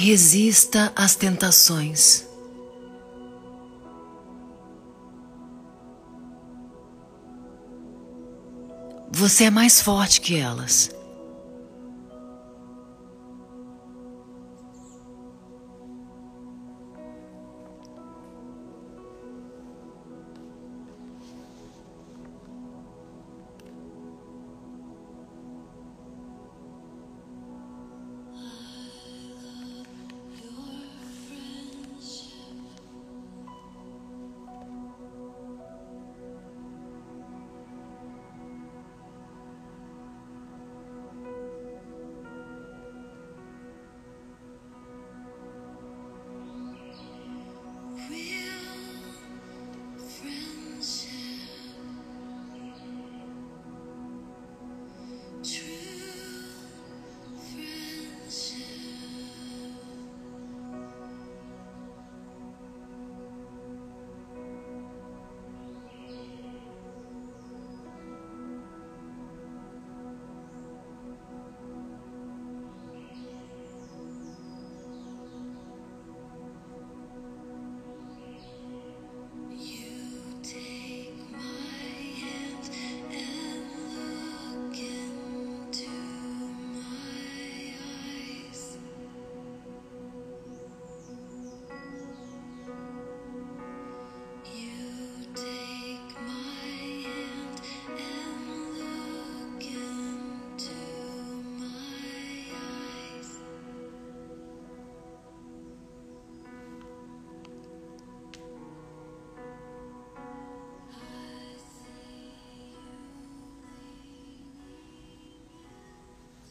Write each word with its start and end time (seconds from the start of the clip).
Resista 0.00 0.92
às 0.94 1.16
tentações. 1.16 2.24
Você 9.10 9.42
é 9.44 9.50
mais 9.50 9.80
forte 9.80 10.20
que 10.20 10.36
elas. 10.36 10.88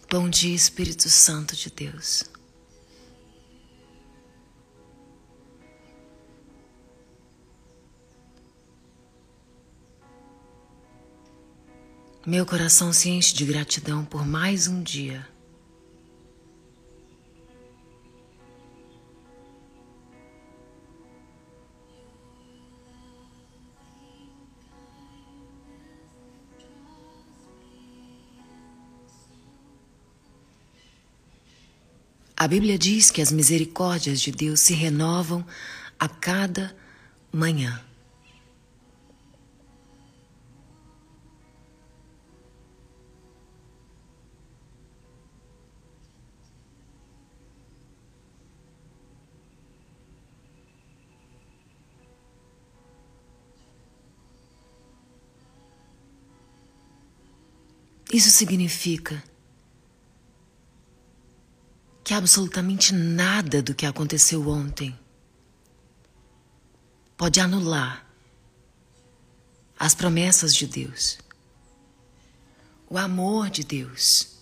Bom 0.09 0.29
dia, 0.29 0.55
Espírito 0.55 1.09
Santo 1.09 1.53
de 1.53 1.69
Deus. 1.69 2.23
Meu 12.25 12.45
coração 12.45 12.93
se 12.93 13.09
enche 13.09 13.35
de 13.35 13.43
gratidão 13.43 14.05
por 14.05 14.25
mais 14.25 14.69
um 14.69 14.81
dia. 14.81 15.27
A 32.39 32.47
Bíblia 32.47 32.77
diz 32.77 33.09
que 33.09 33.19
as 33.19 33.31
misericórdias 33.31 34.21
de 34.21 34.31
Deus 34.31 34.59
se 34.59 34.75
renovam 34.75 35.43
a 35.99 36.07
cada 36.07 36.77
manhã. 37.31 37.83
Isso 58.13 58.29
significa 58.29 59.23
que 62.07 62.13
absolutamente 62.13 62.93
nada 62.93 63.61
do 63.61 63.75
que 63.75 63.85
aconteceu 63.85 64.47
ontem 64.47 64.97
pode 67.17 67.41
anular 67.41 68.07
as 69.77 69.93
promessas 69.93 70.55
de 70.55 70.67
Deus, 70.67 71.19
o 72.89 72.97
amor 72.97 73.49
de 73.49 73.61
Deus. 73.61 74.36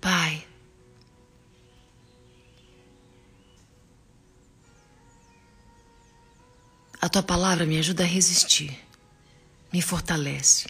Pai, 0.00 0.46
a 7.00 7.08
tua 7.08 7.22
palavra 7.22 7.66
me 7.66 7.78
ajuda 7.78 8.04
a 8.04 8.06
resistir, 8.06 8.78
me 9.70 9.82
fortalece, 9.82 10.68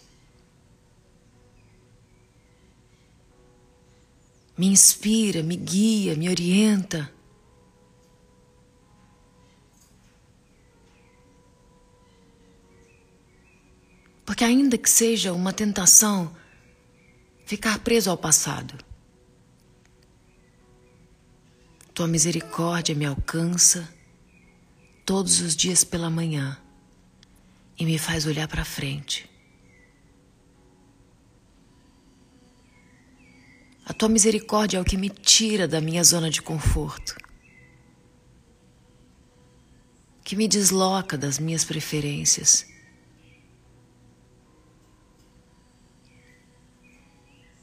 me 4.58 4.66
inspira, 4.66 5.42
me 5.42 5.56
guia, 5.56 6.16
me 6.16 6.28
orienta. 6.28 7.12
Porque, 14.24 14.44
ainda 14.44 14.76
que 14.76 14.88
seja 14.88 15.32
uma 15.32 15.52
tentação 15.52 16.34
ficar 17.46 17.78
preso 17.80 18.10
ao 18.10 18.16
passado, 18.16 18.89
Tua 22.00 22.08
misericórdia 22.08 22.94
me 22.94 23.04
alcança 23.04 23.86
todos 25.04 25.42
os 25.42 25.54
dias 25.54 25.84
pela 25.84 26.08
manhã 26.08 26.58
e 27.78 27.84
me 27.84 27.98
faz 27.98 28.24
olhar 28.24 28.48
para 28.48 28.64
frente. 28.64 29.28
A 33.84 33.92
tua 33.92 34.08
misericórdia 34.08 34.78
é 34.78 34.80
o 34.80 34.84
que 34.84 34.96
me 34.96 35.10
tira 35.10 35.68
da 35.68 35.78
minha 35.78 36.02
zona 36.02 36.30
de 36.30 36.40
conforto, 36.40 37.14
que 40.24 40.34
me 40.34 40.48
desloca 40.48 41.18
das 41.18 41.38
minhas 41.38 41.66
preferências. 41.66 42.66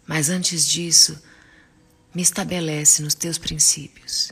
Mas 0.06 0.30
antes 0.30 0.68
disso, 0.68 1.20
me 2.18 2.24
estabelece 2.24 3.04
nos 3.04 3.14
teus 3.14 3.38
princípios. 3.38 4.32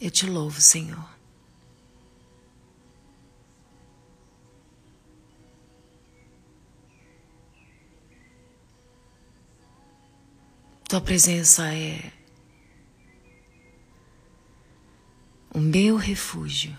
Eu 0.00 0.10
te 0.12 0.26
louvo, 0.26 0.60
Senhor. 0.60 1.08
Tua 10.88 11.00
presença 11.00 11.74
é 11.74 12.12
o 15.52 15.58
meu 15.58 15.96
refúgio. 15.96 16.74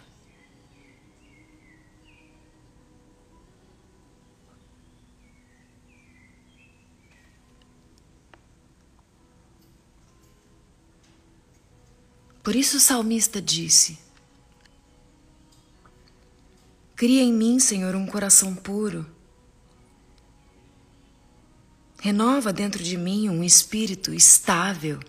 Por 12.44 12.56
isso 12.56 12.77
o 12.77 12.80
salmista 12.80 13.41
disse: 13.41 14.00
Cria 16.95 17.21
em 17.21 17.33
mim, 17.33 17.59
Senhor, 17.59 17.95
um 17.95 18.06
coração 18.06 18.56
puro. 18.56 19.06
Renova 22.01 22.53
dentro 22.53 22.83
de 22.83 22.97
mim 22.97 23.30
um 23.30 23.44
espírito 23.44 24.13
estável. 24.13 25.00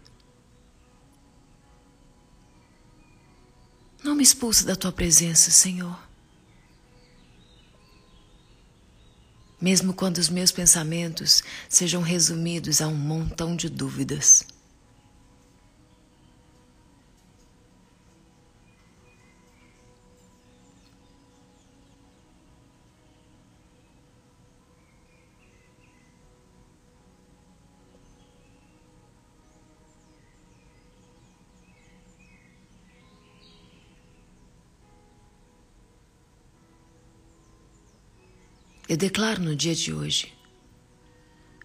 Não 4.02 4.14
me 4.14 4.22
expulse 4.22 4.64
da 4.64 4.74
tua 4.74 4.90
presença, 4.90 5.50
Senhor. 5.50 5.98
Mesmo 9.60 9.92
quando 9.92 10.18
os 10.18 10.28
meus 10.28 10.50
pensamentos 10.50 11.42
sejam 11.68 12.02
resumidos 12.02 12.80
a 12.80 12.88
um 12.88 12.94
montão 12.94 13.54
de 13.54 13.68
dúvidas. 13.68 14.46
Eu 38.90 38.96
declaro 38.96 39.40
no 39.40 39.54
dia 39.54 39.72
de 39.72 39.94
hoje 39.94 40.36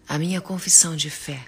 a 0.08 0.16
minha 0.16 0.40
confissão 0.40 0.94
de 0.94 1.10
fé. 1.10 1.44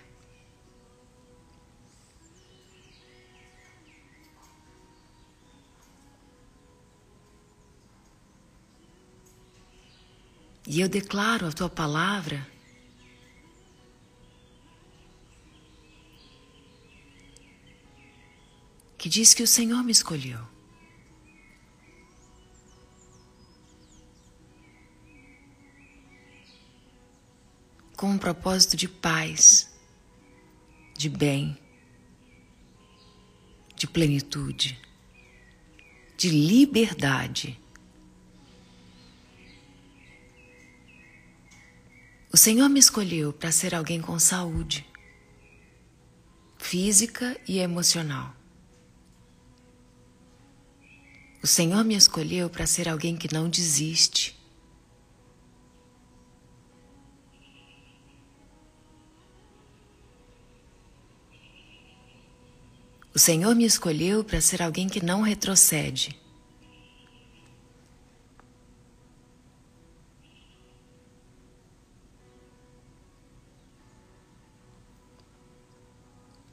E 10.67 10.81
eu 10.81 10.89
declaro 10.89 11.47
a 11.47 11.53
tua 11.53 11.71
palavra 11.71 12.45
que 18.99 19.09
diz 19.09 19.33
que 19.33 19.45
o 19.45 19.47
Senhor 19.47 19.85
me 19.85 19.93
escolheu. 19.93 20.58
Com 27.99 28.13
um 28.13 28.17
propósito 28.17 28.77
de 28.77 28.87
paz, 28.87 29.69
de 30.97 31.09
bem, 31.09 31.59
de 33.75 33.89
plenitude, 33.89 34.81
de 36.17 36.29
liberdade. 36.31 37.61
O 42.33 42.37
Senhor 42.37 42.69
me 42.69 42.79
escolheu 42.79 43.33
para 43.33 43.51
ser 43.51 43.75
alguém 43.75 44.01
com 44.01 44.17
saúde 44.17 44.87
física 46.57 47.37
e 47.49 47.59
emocional. 47.59 48.33
O 51.43 51.49
Senhor 51.49 51.83
me 51.83 51.97
escolheu 51.97 52.49
para 52.49 52.65
ser 52.65 52.89
alguém 52.89 53.17
que 53.17 53.33
não 53.35 53.49
desiste, 53.49 54.38
O 63.19 63.21
Senhor 63.21 63.53
me 63.53 63.65
escolheu 63.65 64.23
para 64.23 64.41
ser 64.41 64.63
alguém 64.63 64.89
que 64.89 65.05
não 65.05 65.23
retrocede. 65.23 66.17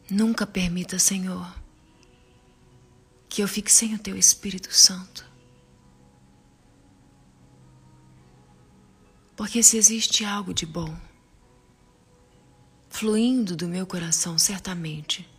Nunca 0.09 0.47
permita, 0.47 0.97
Senhor, 0.97 1.55
que 3.29 3.43
eu 3.43 3.47
fique 3.47 3.71
sem 3.71 3.93
o 3.93 3.99
Teu 3.99 4.17
Espírito 4.17 4.73
Santo. 4.73 5.23
Porque 9.35 9.61
se 9.61 9.77
existe 9.77 10.25
algo 10.25 10.51
de 10.51 10.65
bom 10.65 10.97
fluindo 12.89 13.55
do 13.55 13.67
meu 13.67 13.85
coração, 13.85 14.39
certamente 14.39 15.34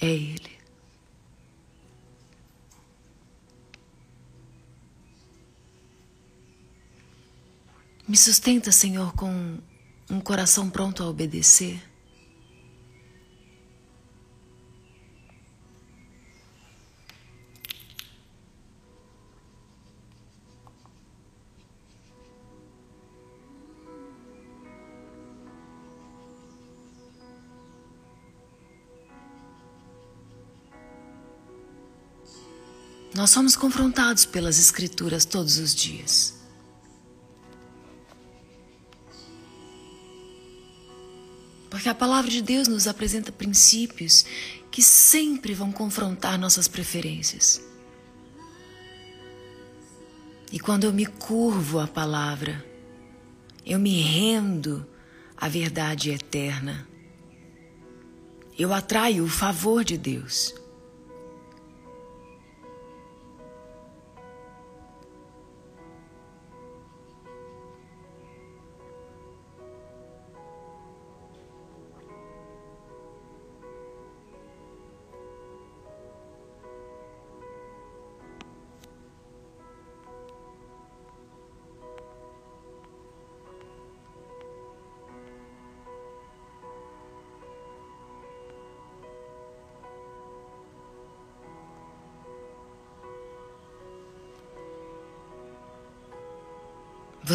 é 0.00 0.06
Ele. 0.06 0.56
Me 8.08 8.16
sustenta, 8.16 8.70
Senhor, 8.70 9.12
com 9.14 9.58
um 10.08 10.20
coração 10.20 10.70
pronto 10.70 11.02
a 11.02 11.08
obedecer. 11.08 11.82
Nós 33.26 33.32
somos 33.32 33.56
confrontados 33.56 34.24
pelas 34.24 34.56
Escrituras 34.56 35.24
todos 35.24 35.58
os 35.58 35.74
dias. 35.74 36.32
Porque 41.68 41.88
a 41.88 41.94
palavra 41.94 42.30
de 42.30 42.40
Deus 42.40 42.68
nos 42.68 42.86
apresenta 42.86 43.32
princípios 43.32 44.24
que 44.70 44.80
sempre 44.80 45.54
vão 45.54 45.72
confrontar 45.72 46.38
nossas 46.38 46.68
preferências. 46.68 47.60
E 50.52 50.60
quando 50.60 50.84
eu 50.84 50.92
me 50.92 51.06
curvo 51.06 51.80
à 51.80 51.88
palavra, 51.88 52.64
eu 53.66 53.80
me 53.80 54.00
rendo 54.02 54.86
à 55.36 55.48
verdade 55.48 56.12
eterna. 56.12 56.86
Eu 58.56 58.72
atraio 58.72 59.24
o 59.24 59.28
favor 59.28 59.82
de 59.82 59.98
Deus. 59.98 60.54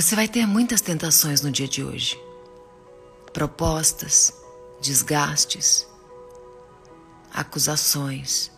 Você 0.01 0.15
vai 0.15 0.27
ter 0.27 0.47
muitas 0.47 0.81
tentações 0.81 1.43
no 1.43 1.51
dia 1.51 1.67
de 1.67 1.83
hoje. 1.83 2.19
Propostas, 3.31 4.33
desgastes, 4.81 5.87
acusações. 7.31 8.51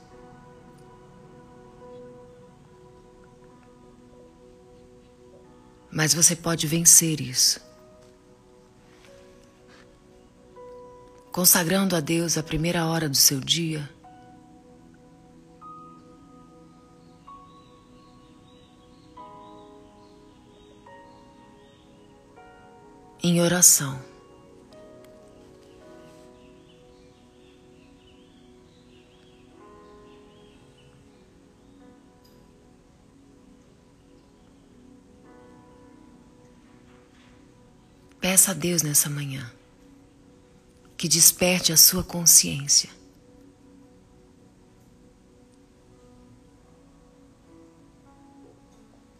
Mas 5.92 6.14
você 6.14 6.34
pode 6.34 6.66
vencer 6.66 7.20
isso. 7.20 7.60
Consagrando 11.30 11.94
a 11.94 12.00
Deus 12.00 12.38
a 12.38 12.42
primeira 12.42 12.86
hora 12.86 13.10
do 13.10 13.18
seu 13.18 13.42
dia 13.42 13.90
em 23.26 23.42
oração. 23.42 23.98
Peça 38.20 38.52
a 38.52 38.54
Deus 38.54 38.84
nessa 38.84 39.10
manhã 39.10 39.50
que 40.98 41.08
desperte 41.08 41.72
a 41.72 41.78
sua 41.78 42.04
consciência. 42.04 42.90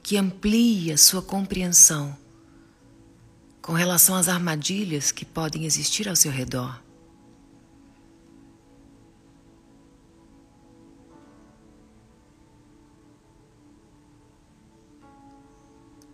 Que 0.02 0.18
amplie 0.18 0.92
a 0.92 0.98
sua 0.98 1.22
compreensão 1.22 2.23
com 3.64 3.72
relação 3.72 4.14
às 4.14 4.28
armadilhas 4.28 5.10
que 5.10 5.24
podem 5.24 5.64
existir 5.64 6.10
ao 6.10 6.18
seu 6.18 6.32
redor. 6.32 6.80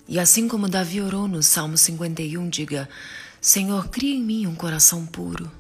E 0.08 0.20
assim 0.20 0.48
como 0.48 0.70
Davi 0.70 1.02
orou 1.02 1.28
no 1.28 1.42
Salmo 1.42 1.78
51, 1.78 2.50
diga: 2.50 2.88
Senhor, 3.42 3.90
cria 3.90 4.16
em 4.16 4.24
mim 4.24 4.48
um 4.48 4.56
coração 4.56 5.06
puro. 5.06 5.52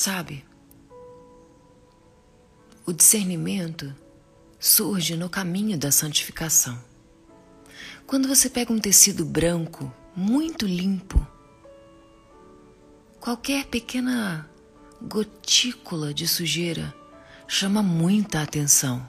Sabe, 0.00 0.44
o 2.86 2.92
discernimento 2.92 3.92
surge 4.56 5.16
no 5.16 5.28
caminho 5.28 5.76
da 5.76 5.90
santificação. 5.90 6.78
Quando 8.06 8.28
você 8.28 8.48
pega 8.48 8.72
um 8.72 8.78
tecido 8.78 9.24
branco, 9.24 9.92
muito 10.14 10.68
limpo, 10.68 11.18
Qualquer 13.18 13.66
pequena 13.66 14.48
gotícula 15.02 16.14
de 16.14 16.28
sujeira 16.28 16.94
chama 17.48 17.82
muita 17.82 18.40
atenção. 18.40 19.04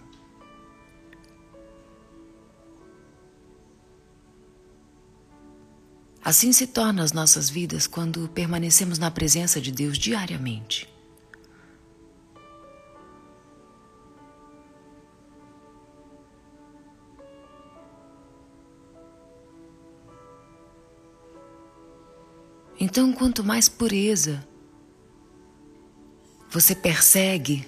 Assim 6.24 6.52
se 6.52 6.68
torna 6.68 7.04
as 7.04 7.12
nossas 7.14 7.50
vidas 7.50 7.88
quando 7.88 8.28
permanecemos 8.30 9.00
na 9.00 9.10
presença 9.10 9.60
de 9.62 9.72
Deus 9.72 9.98
diariamente. 9.98 10.88
Então, 22.80 23.12
quanto 23.12 23.44
mais 23.44 23.68
pureza 23.68 24.46
você 26.50 26.74
persegue, 26.74 27.68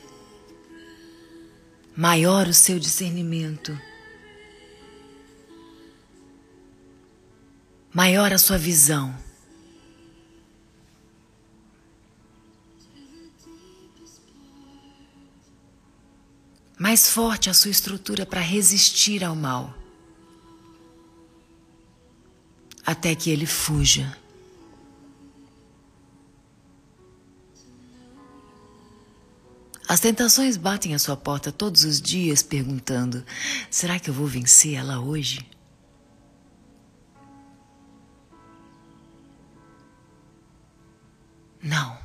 maior 1.95 2.47
o 2.47 2.53
seu 2.53 2.79
discernimento, 2.79 3.77
maior 7.93 8.31
a 8.31 8.37
sua 8.37 8.57
visão. 8.57 9.15
Mais 16.77 17.07
forte 17.07 17.49
a 17.49 17.53
sua 17.53 17.69
estrutura 17.69 18.25
para 18.25 18.41
resistir 18.41 19.23
ao 19.23 19.35
mal, 19.35 19.73
até 22.83 23.13
que 23.13 23.29
ele 23.29 23.45
fuja. 23.45 24.17
As 29.87 29.99
tentações 29.99 30.57
batem 30.57 30.95
à 30.95 30.99
sua 30.99 31.17
porta 31.17 31.51
todos 31.51 31.83
os 31.83 32.01
dias 32.01 32.41
perguntando: 32.41 33.23
será 33.69 33.99
que 33.99 34.09
eu 34.09 34.13
vou 34.13 34.25
vencer 34.25 34.73
ela 34.73 34.99
hoje? 34.99 35.45
Não. 41.63 41.97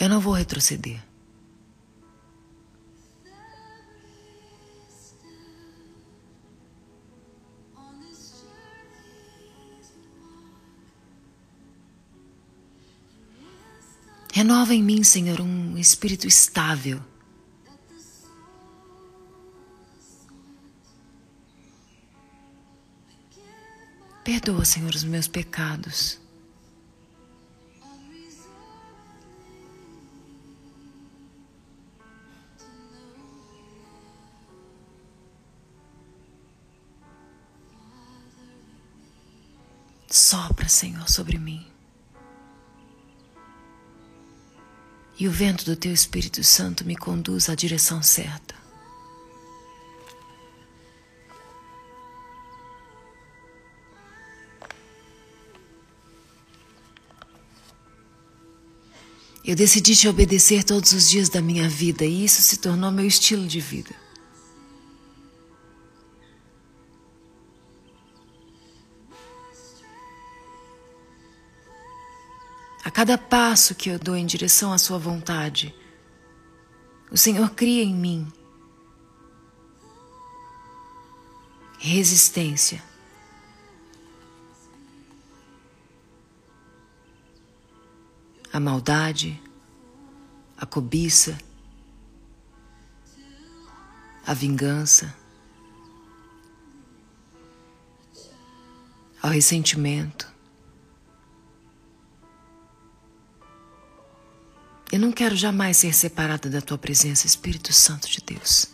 Eu 0.00 0.08
não 0.08 0.20
vou 0.20 0.32
retroceder. 0.32 1.02
Renova 14.32 14.72
em 14.72 14.84
mim, 14.84 15.02
Senhor, 15.02 15.40
um 15.40 15.76
espírito 15.76 16.28
estável. 16.28 17.00
Perdoa, 24.28 24.62
Senhor, 24.62 24.94
os 24.94 25.04
meus 25.04 25.26
pecados. 25.26 26.20
Sopra, 40.10 40.68
Senhor, 40.68 41.08
sobre 41.08 41.38
mim. 41.38 41.66
e 45.18 45.26
o 45.26 45.32
vento 45.32 45.64
do 45.64 45.74
teu 45.74 45.92
Espírito 45.92 46.44
Santo 46.44 46.84
me 46.84 46.94
conduz 46.94 47.48
à 47.48 47.54
direção 47.54 48.00
certa. 48.02 48.54
Eu 59.48 59.56
decidi 59.56 59.96
te 59.96 60.06
obedecer 60.06 60.62
todos 60.62 60.92
os 60.92 61.08
dias 61.08 61.30
da 61.30 61.40
minha 61.40 61.66
vida 61.70 62.04
e 62.04 62.22
isso 62.22 62.42
se 62.42 62.58
tornou 62.58 62.90
meu 62.92 63.06
estilo 63.06 63.46
de 63.46 63.58
vida. 63.60 63.94
A 72.84 72.90
cada 72.90 73.16
passo 73.16 73.74
que 73.74 73.88
eu 73.88 73.98
dou 73.98 74.14
em 74.14 74.26
direção 74.26 74.70
à 74.70 74.76
Sua 74.76 74.98
vontade, 74.98 75.74
o 77.10 77.16
Senhor 77.16 77.48
cria 77.52 77.82
em 77.82 77.94
mim 77.94 78.30
resistência. 81.78 82.82
A 88.58 88.60
maldade, 88.60 89.40
a 90.56 90.66
cobiça, 90.66 91.38
a 94.26 94.34
vingança, 94.34 95.14
ao 99.22 99.30
ressentimento. 99.30 100.28
Eu 104.90 104.98
não 104.98 105.12
quero 105.12 105.36
jamais 105.36 105.76
ser 105.76 105.92
separada 105.92 106.50
da 106.50 106.60
tua 106.60 106.76
presença, 106.76 107.28
Espírito 107.28 107.72
Santo 107.72 108.10
de 108.10 108.20
Deus. 108.26 108.66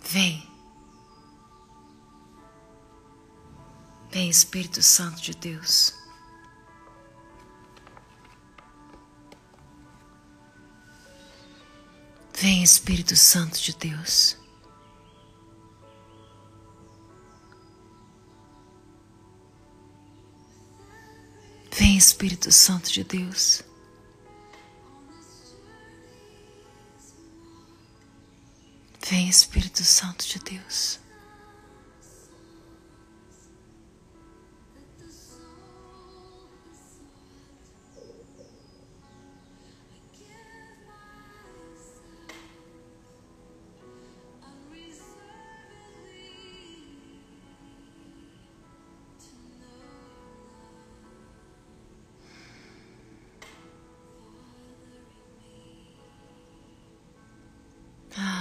Vem. 0.00 0.53
Vem, 4.14 4.28
Espírito 4.28 4.80
Santo 4.80 5.20
de 5.20 5.34
Deus. 5.34 5.92
Vem, 12.32 12.62
Espírito 12.62 13.16
Santo 13.16 13.58
de 13.58 13.72
Deus. 13.74 14.36
Vem, 21.76 21.96
Espírito 21.96 22.52
Santo 22.52 22.92
de 22.92 23.02
Deus. 23.02 23.64
Vem, 29.10 29.28
Espírito 29.28 29.82
Santo 29.82 30.24
de 30.24 30.38
Deus. 30.38 31.03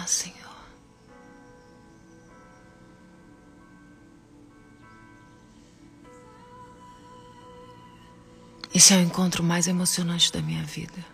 Ah, 0.04 0.08
Senhor. 0.08 0.36
Esse 8.76 8.94
é 8.94 8.98
o 8.98 9.00
encontro 9.00 9.42
mais 9.42 9.66
emocionante 9.66 10.30
da 10.30 10.42
minha 10.42 10.62
vida. 10.66 11.06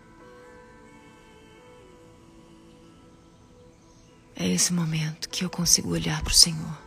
É 4.35 4.47
esse 4.47 4.73
momento 4.73 5.29
que 5.29 5.45
eu 5.45 5.51
consigo 5.51 5.91
olhar 5.91 6.23
para 6.23 6.31
o 6.31 6.33
Senhor 6.33 6.77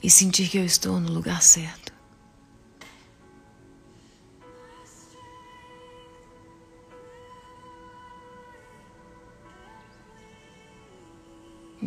e 0.00 0.08
sentir 0.08 0.48
que 0.48 0.58
eu 0.58 0.64
estou 0.64 1.00
no 1.00 1.10
lugar 1.10 1.42
certo. 1.42 1.81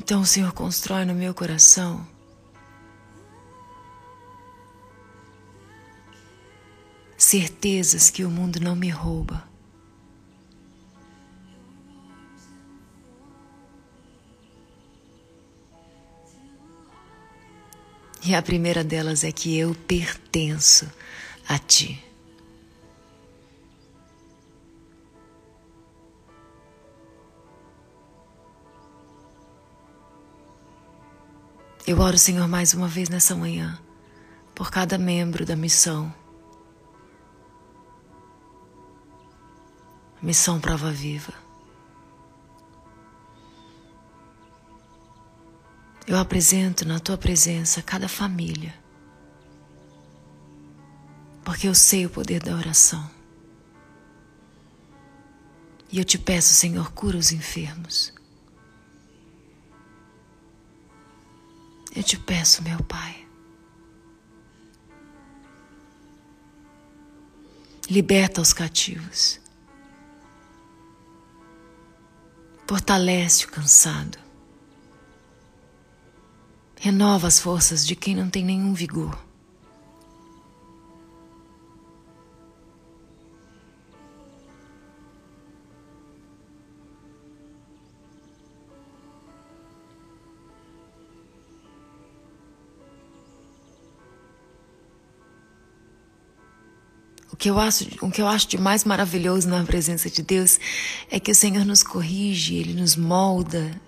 Então 0.06 0.22
o 0.22 0.26
Senhor 0.26 0.54
constrói 0.54 1.04
no 1.04 1.16
meu 1.16 1.34
coração 1.34 2.08
certezas 7.18 8.12
que 8.12 8.24
o 8.24 8.30
mundo 8.30 8.60
não 8.60 8.76
me 8.76 8.88
rouba. 8.88 9.44
E 18.24 18.36
a 18.36 18.44
primeira 18.44 18.84
delas 18.84 19.24
é 19.24 19.32
que 19.32 19.58
eu 19.58 19.74
pertenço 19.88 20.88
a 21.48 21.58
Ti. 21.58 22.00
Eu 31.88 32.00
oro, 32.00 32.18
Senhor, 32.18 32.48
mais 32.48 32.74
uma 32.74 32.88
vez 32.88 33.10
nessa 33.10 33.36
manhã, 33.36 33.80
por 34.56 34.72
cada 34.72 34.98
membro 34.98 35.46
da 35.46 35.56
missão. 35.56 36.12
Missão 40.20 40.60
Prova 40.60 40.90
Viva. 40.90 41.32
Eu 46.08 46.18
apresento 46.18 46.88
na 46.88 47.00
tua 47.00 47.20
presença 47.20 47.84
cada 47.84 48.08
família, 48.10 48.74
porque 51.44 51.68
eu 51.68 51.76
sei 51.76 52.08
o 52.08 52.10
poder 52.10 52.42
da 52.42 52.56
oração. 52.56 53.08
E 55.92 56.00
eu 56.00 56.04
te 56.04 56.18
peço, 56.18 56.52
Senhor, 56.52 56.92
cura 56.94 57.16
os 57.16 57.32
enfermos. 57.32 58.15
Eu 61.96 62.04
te 62.04 62.20
peço, 62.20 62.62
meu 62.62 62.84
Pai. 62.84 63.26
Liberta 67.90 68.42
os 68.42 68.52
cativos. 68.52 69.40
Fortalece 72.68 73.46
o 73.46 73.50
cansado. 73.50 74.18
Renova 76.78 77.28
as 77.28 77.40
forças 77.40 77.86
de 77.86 77.96
quem 77.96 78.16
não 78.16 78.30
tem 78.30 78.44
nenhum 78.44 78.74
vigor. 78.74 79.25
O 97.32 97.36
que, 97.36 97.50
eu 97.50 97.60
acho, 97.60 97.86
o 98.02 98.10
que 98.10 98.22
eu 98.22 98.28
acho 98.28 98.48
de 98.48 98.58
mais 98.58 98.84
maravilhoso 98.84 99.48
na 99.50 99.64
presença 99.64 100.10
de 100.10 100.22
Deus 100.22 100.60
é 101.10 101.20
que 101.20 101.32
o 101.32 101.36
Senhor 101.36 101.66
nos 101.66 101.84
corrige, 101.84 102.56
Ele 102.56 102.74
nos 102.74 102.96
molda, 102.96 103.80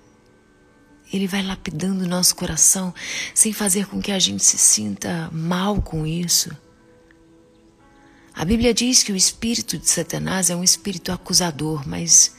Ele 1.14 1.28
vai 1.28 1.42
lapidando 1.42 2.04
o 2.04 2.08
nosso 2.08 2.36
coração 2.36 2.94
sem 3.34 3.54
fazer 3.54 3.88
com 3.88 4.02
que 4.02 4.12
a 4.12 4.20
gente 4.20 4.44
se 4.44 4.58
sinta 4.58 5.30
mal 5.32 5.82
com 5.82 6.06
isso. 6.06 6.52
A 8.34 8.44
Bíblia 8.44 8.74
diz 8.74 9.02
que 9.02 9.12
o 9.12 9.16
espírito 9.16 9.78
de 9.78 9.90
Satanás 9.90 10.50
é 10.50 10.56
um 10.56 10.64
espírito 10.64 11.12
acusador, 11.12 11.88
mas 11.88 12.36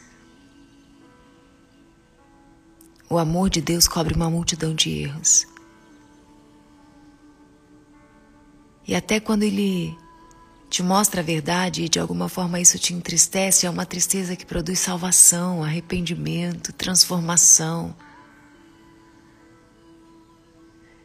o 3.08 3.18
amor 3.18 3.48
de 3.48 3.60
Deus 3.60 3.88
cobre 3.88 4.14
uma 4.14 4.30
multidão 4.30 4.74
de 4.74 4.90
erros. 4.90 5.46
E 8.86 8.94
até 8.94 9.18
quando 9.18 9.42
ele 9.42 9.96
te 10.68 10.82
mostra 10.82 11.20
a 11.20 11.24
verdade 11.24 11.84
e 11.84 11.88
de 11.88 11.98
alguma 11.98 12.28
forma 12.28 12.60
isso 12.60 12.78
te 12.78 12.92
entristece, 12.92 13.66
é 13.66 13.70
uma 13.70 13.86
tristeza 13.86 14.36
que 14.36 14.44
produz 14.44 14.78
salvação, 14.78 15.64
arrependimento, 15.64 16.72
transformação. 16.72 17.94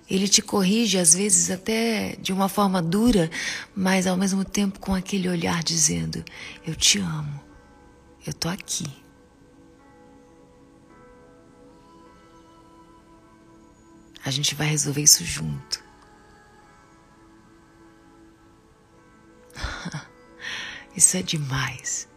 Ele 0.10 0.28
te 0.28 0.42
corrige 0.42 0.98
às 0.98 1.14
vezes 1.16 1.50
até 1.50 2.18
de 2.18 2.34
uma 2.34 2.50
forma 2.50 2.82
dura, 2.82 3.32
mas 3.76 4.06
ao 4.06 4.18
mesmo 4.18 4.44
tempo 4.44 4.80
com 4.80 4.94
aquele 4.94 5.30
olhar 5.30 5.64
dizendo: 5.64 6.24
Eu 6.68 6.76
te 6.76 7.00
amo, 7.00 7.42
eu 8.28 8.34
tô 8.34 8.50
aqui. 8.50 8.86
A 14.26 14.32
gente 14.32 14.56
vai 14.56 14.68
resolver 14.68 15.02
isso 15.02 15.24
junto. 15.24 15.83
Isso 20.96 21.18
é 21.18 21.22
demais. 21.22 22.08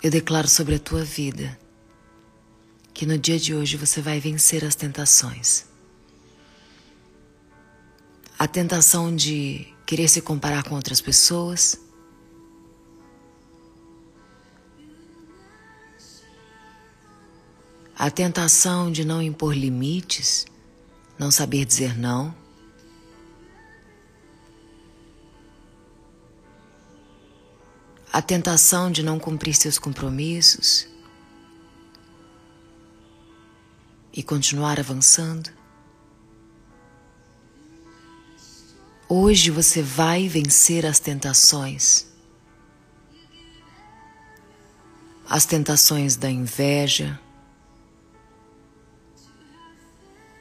Eu 0.00 0.10
declaro 0.10 0.46
sobre 0.46 0.76
a 0.76 0.78
tua 0.78 1.02
vida 1.02 1.58
que 2.94 3.04
no 3.04 3.18
dia 3.18 3.38
de 3.38 3.54
hoje 3.54 3.76
você 3.76 4.00
vai 4.00 4.20
vencer 4.20 4.64
as 4.64 4.74
tentações. 4.76 5.66
A 8.38 8.46
tentação 8.46 9.14
de 9.14 9.66
querer 9.84 10.08
se 10.08 10.20
comparar 10.20 10.62
com 10.62 10.76
outras 10.76 11.00
pessoas. 11.00 11.80
A 17.96 18.08
tentação 18.08 18.92
de 18.92 19.04
não 19.04 19.20
impor 19.20 19.56
limites, 19.56 20.46
não 21.18 21.32
saber 21.32 21.64
dizer 21.64 21.98
não. 21.98 22.32
A 28.12 28.22
tentação 28.22 28.90
de 28.90 29.02
não 29.02 29.18
cumprir 29.18 29.54
seus 29.54 29.78
compromissos 29.78 30.88
e 34.12 34.22
continuar 34.22 34.80
avançando. 34.80 35.50
Hoje 39.08 39.50
você 39.50 39.82
vai 39.82 40.26
vencer 40.28 40.84
as 40.86 40.98
tentações. 40.98 42.06
As 45.28 45.44
tentações 45.44 46.16
da 46.16 46.30
inveja, 46.30 47.20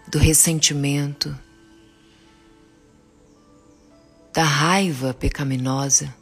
do 0.07 0.17
ressentimento, 0.17 1.37
da 4.33 4.43
raiva 4.43 5.13
pecaminosa 5.13 6.13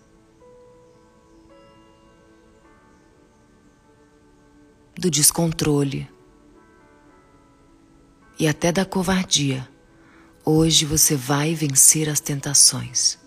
do 4.97 5.09
descontrole 5.09 6.09
e 8.39 8.47
até 8.47 8.71
da 8.71 8.85
covardia, 8.85 9.67
hoje 10.43 10.85
você 10.85 11.15
vai 11.15 11.53
vencer 11.53 12.09
as 12.09 12.19
tentações. 12.19 13.17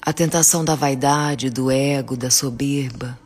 A 0.00 0.12
tentação 0.12 0.64
da 0.64 0.74
vaidade, 0.74 1.50
do 1.50 1.70
ego, 1.70 2.16
da 2.16 2.30
soberba. 2.30 3.18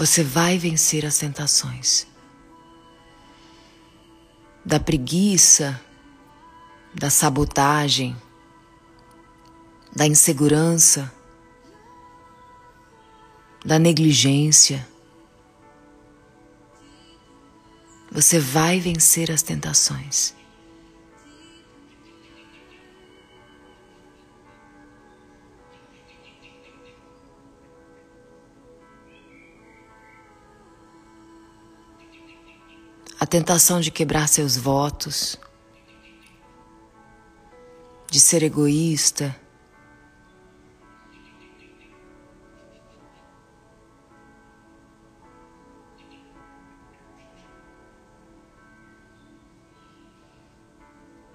Você 0.00 0.24
vai 0.24 0.56
vencer 0.56 1.04
as 1.04 1.18
tentações 1.18 2.06
da 4.64 4.80
preguiça, 4.80 5.78
da 6.94 7.10
sabotagem, 7.10 8.16
da 9.94 10.06
insegurança, 10.06 11.12
da 13.62 13.78
negligência. 13.78 14.88
Você 18.10 18.38
vai 18.38 18.80
vencer 18.80 19.30
as 19.30 19.42
tentações. 19.42 20.34
Tentação 33.30 33.80
de 33.80 33.92
quebrar 33.92 34.26
seus 34.26 34.56
votos, 34.56 35.38
de 38.10 38.18
ser 38.18 38.42
egoísta. 38.42 39.34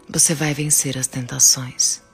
Você 0.10 0.36
vai 0.36 0.54
vencer 0.54 0.98
as 0.98 1.08
tentações. 1.08 2.05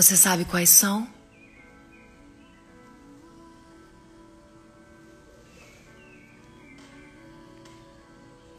Você 0.00 0.16
sabe 0.16 0.46
quais 0.46 0.70
são? 0.70 1.06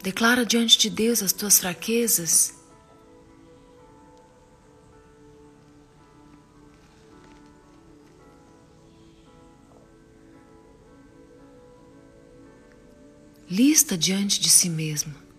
Declara 0.00 0.46
diante 0.46 0.78
de 0.78 0.88
Deus 0.88 1.20
as 1.20 1.32
tuas 1.32 1.58
fraquezas. 1.58 2.54
Lista 13.50 13.98
diante 13.98 14.38
de 14.40 14.48
si 14.48 14.70
mesmo. 14.70 15.31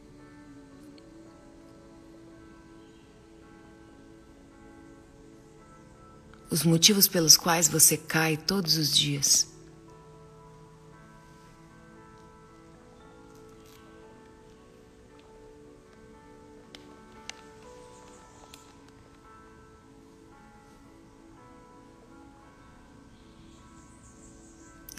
Os 6.53 6.61
motivos 6.61 7.07
pelos 7.07 7.35
quais 7.35 7.67
você 7.67 7.97
cai 7.97 8.37
todos 8.37 8.77
os 8.77 8.95
dias. 8.95 9.51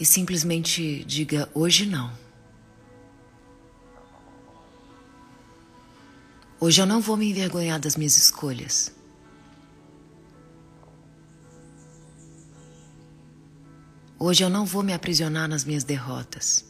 E 0.01 0.05
simplesmente 0.05 1.05
diga: 1.05 1.49
hoje 1.55 1.87
não. 1.87 2.13
Hoje 6.59 6.83
eu 6.83 6.87
não 6.87 7.01
vou 7.01 7.17
me 7.17 7.31
envergonhar 7.31 7.79
das 7.79 7.95
minhas 7.95 8.17
escolhas. 8.17 9.04
Hoje 14.27 14.43
eu 14.43 14.49
não 14.49 14.65
vou 14.65 14.83
me 14.83 14.95
aprisionar 14.95 15.47
nas 15.47 15.67
minhas 15.67 15.85
derrotas. 15.85 16.65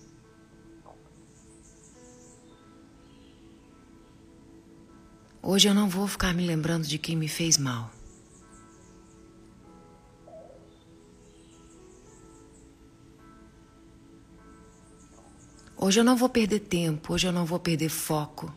Hoje 5.41 5.69
eu 5.69 5.73
não 5.73 5.89
vou 5.89 6.09
ficar 6.09 6.35
me 6.35 6.45
lembrando 6.45 6.85
de 6.85 6.99
quem 6.99 7.15
me 7.15 7.29
fez 7.29 7.57
mal. 7.57 7.93
Hoje 15.77 16.01
eu 16.01 16.05
não 16.05 16.17
vou 16.17 16.29
perder 16.29 16.59
tempo, 16.59 17.13
hoje 17.13 17.29
eu 17.29 17.33
não 17.33 17.47
vou 17.47 17.61
perder 17.61 17.89
foco. 17.89 18.53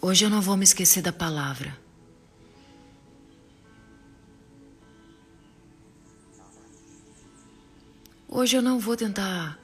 Hoje 0.00 0.24
eu 0.24 0.30
não 0.30 0.40
vou 0.40 0.56
me 0.56 0.62
esquecer 0.62 1.02
da 1.02 1.12
palavra. 1.12 1.76
Hoje 8.28 8.56
eu 8.56 8.62
não 8.62 8.78
vou 8.78 8.96
tentar 8.96 9.58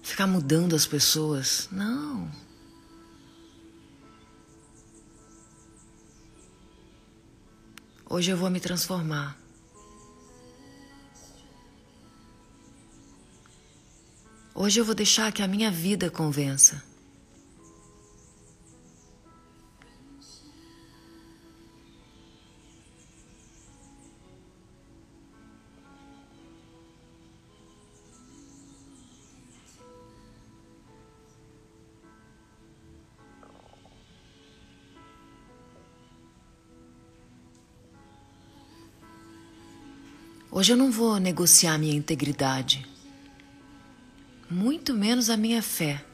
ficar 0.00 0.28
mudando 0.28 0.76
as 0.76 0.86
pessoas. 0.86 1.68
Não. 1.72 2.30
Hoje 8.08 8.30
eu 8.30 8.36
vou 8.36 8.48
me 8.48 8.60
transformar. 8.60 9.36
Hoje 14.54 14.78
eu 14.78 14.84
vou 14.84 14.94
deixar 14.94 15.32
que 15.32 15.42
a 15.42 15.48
minha 15.48 15.68
vida 15.68 16.08
convença. 16.08 16.93
Hoje 40.56 40.72
eu 40.72 40.76
não 40.76 40.88
vou 40.88 41.18
negociar 41.18 41.76
minha 41.78 41.96
integridade, 41.96 42.86
muito 44.48 44.94
menos 44.94 45.28
a 45.28 45.36
minha 45.36 45.60
fé. 45.60 46.04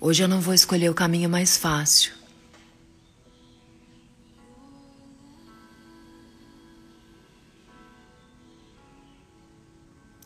Hoje 0.00 0.22
eu 0.22 0.28
não 0.28 0.40
vou 0.40 0.54
escolher 0.54 0.88
o 0.88 0.94
caminho 0.94 1.28
mais 1.28 1.58
fácil. 1.58 2.14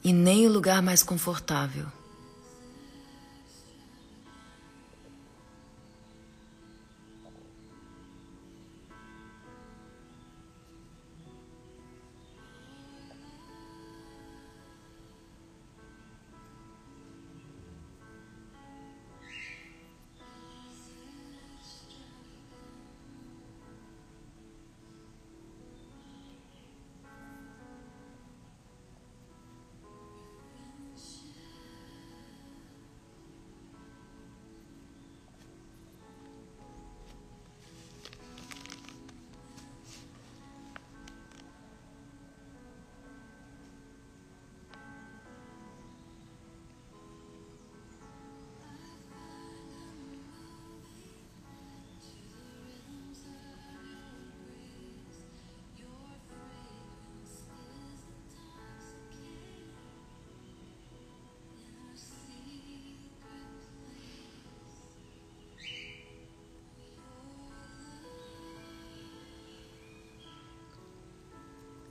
e 0.04 0.12
nem 0.12 0.46
o 0.46 0.52
lugar 0.52 0.80
mais 0.80 1.02
confortável. 1.02 1.86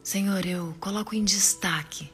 Senhor, 0.06 0.46
eu 0.46 0.76
coloco 0.80 1.16
em 1.16 1.26
destaque 1.26 2.14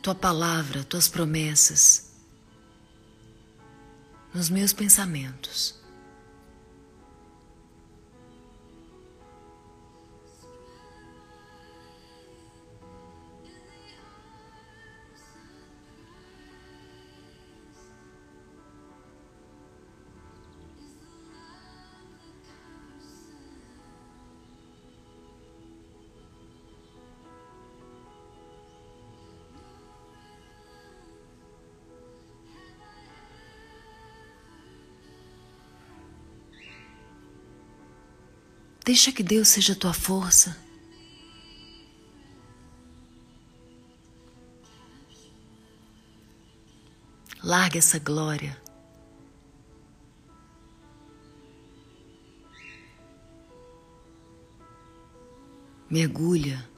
tua 0.00 0.14
palavra, 0.14 0.84
tuas 0.84 1.08
promessas 1.08 2.12
nos 4.32 4.48
meus 4.48 4.72
pensamentos. 4.72 5.81
Deixa 38.84 39.12
que 39.12 39.22
Deus 39.22 39.48
seja 39.48 39.76
tua 39.76 39.92
força. 39.92 40.56
Larga 47.42 47.78
essa 47.78 47.98
glória. 47.98 48.60
Mergulha. 55.88 56.68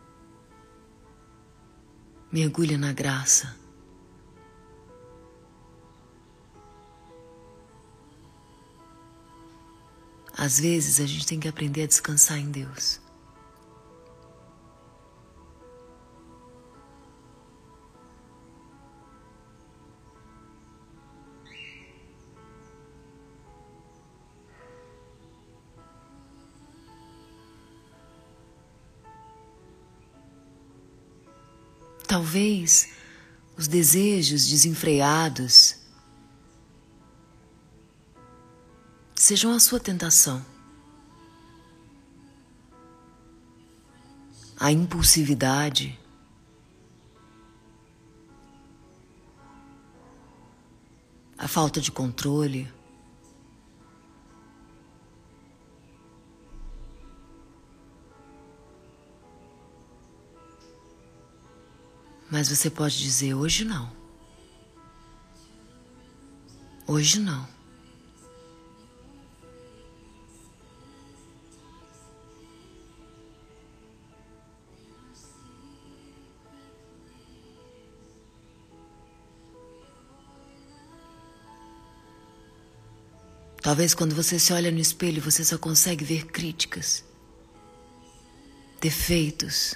Mergulha 2.30 2.76
na 2.76 2.92
graça. 2.92 3.63
Às 10.44 10.60
vezes 10.60 11.00
a 11.00 11.06
gente 11.06 11.26
tem 11.26 11.40
que 11.40 11.48
aprender 11.48 11.84
a 11.84 11.86
descansar 11.86 12.38
em 12.38 12.50
Deus. 12.50 13.00
Talvez 32.06 32.90
os 33.56 33.66
desejos 33.66 34.46
desenfreados 34.46 35.83
sejam 39.24 39.52
a 39.52 39.58
sua 39.58 39.80
tentação. 39.80 40.44
A 44.60 44.70
impulsividade, 44.70 45.98
a 51.38 51.48
falta 51.48 51.80
de 51.80 51.90
controle, 51.90 52.72
Mas 62.30 62.48
você 62.48 62.68
pode 62.68 62.98
dizer: 62.98 63.32
hoje 63.32 63.64
não. 63.64 63.92
Hoje 66.84 67.20
não. 67.20 67.53
Talvez 83.64 83.94
quando 83.94 84.14
você 84.14 84.38
se 84.38 84.52
olha 84.52 84.70
no 84.70 84.78
espelho 84.78 85.22
você 85.22 85.42
só 85.42 85.56
consegue 85.56 86.04
ver 86.04 86.26
críticas, 86.26 87.02
defeitos. 88.78 89.74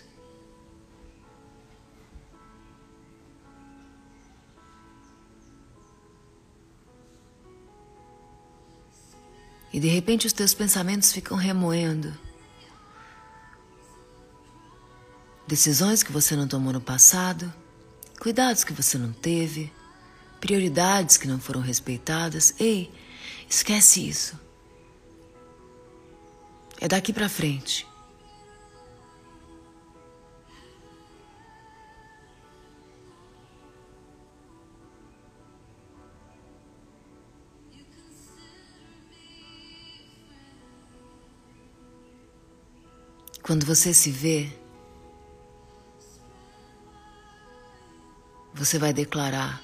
E 9.72 9.80
de 9.80 9.88
repente 9.88 10.26
os 10.26 10.34
teus 10.34 10.52
pensamentos 10.52 11.10
ficam 11.10 11.38
remoendo. 11.38 12.14
Decisões 15.46 16.02
que 16.02 16.12
você 16.12 16.36
não 16.36 16.46
tomou 16.46 16.74
no 16.74 16.80
passado, 16.82 17.50
cuidados 18.20 18.64
que 18.64 18.74
você 18.74 18.98
não 18.98 19.14
teve, 19.14 19.72
prioridades 20.38 21.16
que 21.16 21.26
não 21.26 21.40
foram 21.40 21.62
respeitadas. 21.62 22.52
Ei, 22.60 22.92
Esquece 23.48 24.08
isso. 24.08 24.38
É 26.80 26.86
daqui 26.86 27.12
para 27.12 27.28
frente. 27.28 27.86
Quando 43.42 43.64
você 43.64 43.94
se 43.94 44.10
vê, 44.10 44.52
você 48.52 48.78
vai 48.78 48.92
declarar: 48.92 49.62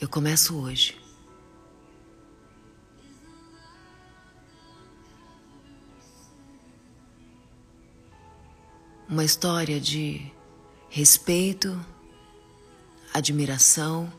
Eu 0.00 0.08
começo 0.08 0.56
hoje. 0.58 0.98
Uma 9.06 9.22
história 9.22 9.78
de 9.78 10.32
respeito, 10.88 11.78
admiração 13.12 14.10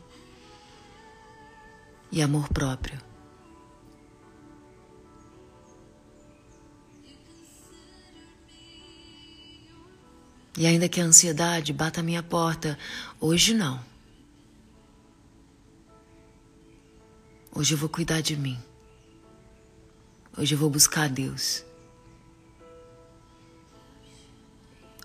e 2.12 2.22
amor 2.22 2.48
próprio. 2.50 3.00
E 10.56 10.64
ainda 10.64 10.88
que 10.88 11.00
a 11.00 11.04
ansiedade 11.04 11.72
bata 11.72 11.98
a 11.98 12.04
minha 12.04 12.22
porta, 12.22 12.78
hoje 13.18 13.52
não. 13.52 13.91
Hoje 17.54 17.74
eu 17.74 17.78
vou 17.78 17.88
cuidar 17.88 18.22
de 18.22 18.34
mim. 18.34 18.58
Hoje 20.38 20.54
eu 20.54 20.58
vou 20.58 20.70
buscar 20.70 21.06
Deus. 21.10 21.62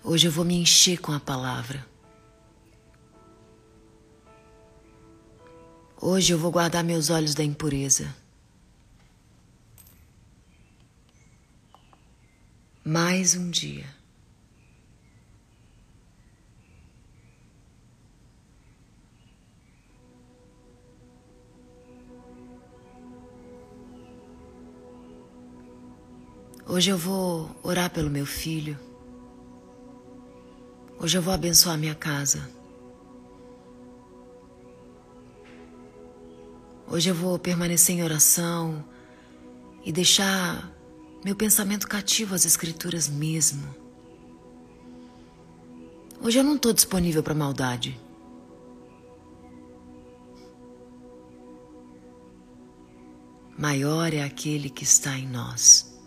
Hoje 0.02 0.26
eu 0.26 0.32
vou 0.32 0.46
me 0.46 0.54
encher 0.54 0.98
com 0.98 1.12
a 1.12 1.20
palavra. 1.20 1.86
Hoje 6.00 6.32
eu 6.32 6.38
vou 6.38 6.50
guardar 6.50 6.82
meus 6.82 7.10
olhos 7.10 7.34
da 7.34 7.44
impureza. 7.44 8.16
Mais 12.82 13.34
um 13.34 13.50
dia. 13.50 13.97
Hoje 26.78 26.90
eu 26.90 26.96
vou 26.96 27.50
orar 27.60 27.90
pelo 27.90 28.08
meu 28.08 28.24
filho. 28.24 28.78
Hoje 31.00 31.18
eu 31.18 31.20
vou 31.20 31.34
abençoar 31.34 31.76
minha 31.76 31.96
casa. 31.96 32.48
Hoje 36.86 37.08
eu 37.08 37.16
vou 37.16 37.36
permanecer 37.36 37.96
em 37.96 38.04
oração 38.04 38.84
e 39.84 39.90
deixar 39.90 40.72
meu 41.24 41.34
pensamento 41.34 41.88
cativo 41.88 42.36
às 42.36 42.44
Escrituras 42.44 43.08
mesmo. 43.08 43.74
Hoje 46.22 46.38
eu 46.38 46.44
não 46.44 46.54
estou 46.54 46.72
disponível 46.72 47.24
para 47.24 47.34
maldade. 47.34 48.00
Maior 53.58 54.14
é 54.14 54.22
aquele 54.22 54.70
que 54.70 54.84
está 54.84 55.18
em 55.18 55.26
nós. 55.26 55.97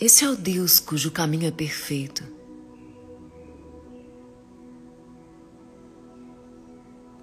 Esse 0.00 0.24
é 0.24 0.30
o 0.30 0.36
Deus 0.36 0.78
cujo 0.78 1.10
caminho 1.10 1.48
é 1.48 1.50
perfeito. 1.50 2.22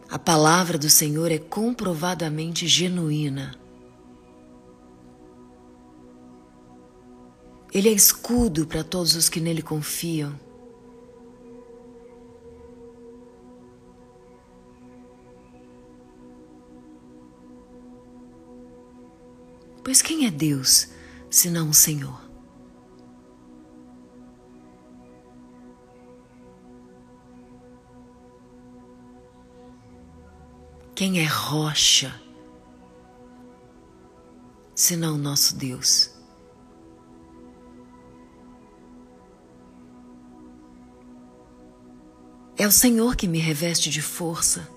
A 0.09 0.19
palavra 0.19 0.77
do 0.77 0.89
Senhor 0.89 1.31
é 1.31 1.37
comprovadamente 1.37 2.67
genuína. 2.67 3.57
Ele 7.73 7.87
é 7.87 7.93
escudo 7.93 8.67
para 8.67 8.83
todos 8.83 9.15
os 9.15 9.29
que 9.29 9.39
nele 9.39 9.61
confiam. 9.61 10.37
Pois 19.81 20.01
quem 20.01 20.25
é 20.25 20.31
Deus 20.31 20.89
senão 21.29 21.69
o 21.69 21.73
Senhor? 21.73 22.24
Quem 30.95 31.19
é 31.19 31.25
rocha, 31.25 32.15
senão 34.73 35.17
nosso 35.17 35.57
Deus? 35.57 36.09
É 42.57 42.65
o 42.65 42.71
Senhor 42.71 43.17
que 43.17 43.27
me 43.27 43.39
reveste 43.39 43.89
de 43.89 44.01
força 44.01 44.69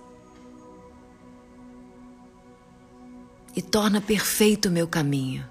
e 3.54 3.62
torna 3.62 4.00
perfeito 4.00 4.68
o 4.68 4.72
meu 4.72 4.88
caminho. 4.88 5.48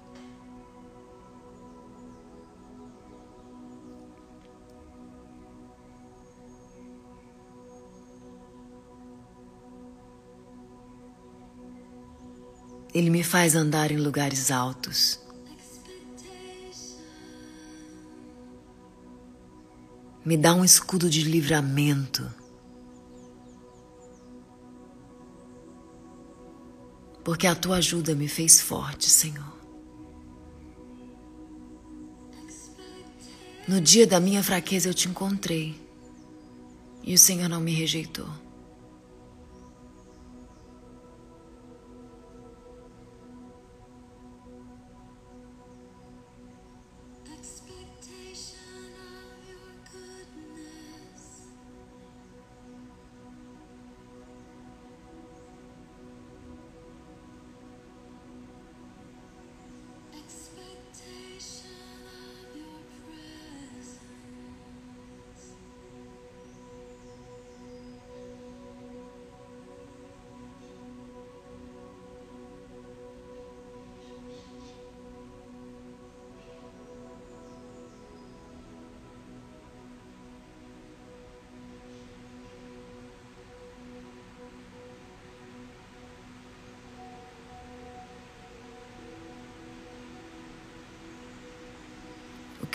Ele 12.98 13.10
me 13.10 13.22
faz 13.22 13.54
andar 13.54 13.92
em 13.92 13.96
lugares 13.96 14.50
altos. 14.50 15.20
Me 20.24 20.36
dá 20.36 20.52
um 20.52 20.64
escudo 20.64 21.08
de 21.08 21.22
livramento. 21.22 22.28
Porque 27.22 27.46
a 27.46 27.54
tua 27.54 27.76
ajuda 27.76 28.16
me 28.16 28.26
fez 28.26 28.60
forte, 28.60 29.08
Senhor. 29.08 29.56
No 33.68 33.80
dia 33.80 34.08
da 34.08 34.18
minha 34.18 34.42
fraqueza 34.42 34.88
eu 34.88 34.94
te 34.94 35.08
encontrei 35.08 35.80
e 37.04 37.14
o 37.14 37.18
Senhor 37.18 37.48
não 37.48 37.60
me 37.60 37.72
rejeitou. 37.72 38.47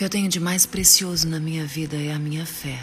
Que 0.03 0.05
eu 0.05 0.09
tenho 0.09 0.27
de 0.27 0.37
mais 0.37 0.65
precioso 0.65 1.25
na 1.29 1.39
minha 1.39 1.65
vida 1.65 1.95
é 1.95 2.11
a 2.11 2.19
minha 2.19 2.45
fé. 2.45 2.77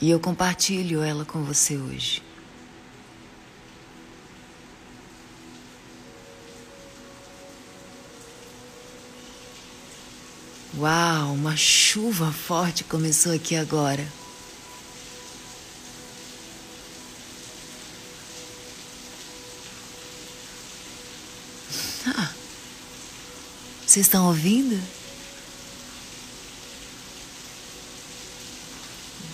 E 0.00 0.10
eu 0.10 0.18
compartilho 0.18 1.04
ela 1.04 1.24
com 1.24 1.44
você 1.44 1.76
hoje. 1.76 2.20
Uau, 10.76 11.32
uma 11.32 11.56
chuva 11.56 12.32
forte 12.32 12.82
começou 12.82 13.32
aqui 13.32 13.54
agora. 13.54 14.04
Vocês 23.94 24.06
estão 24.06 24.26
ouvindo? 24.26 24.76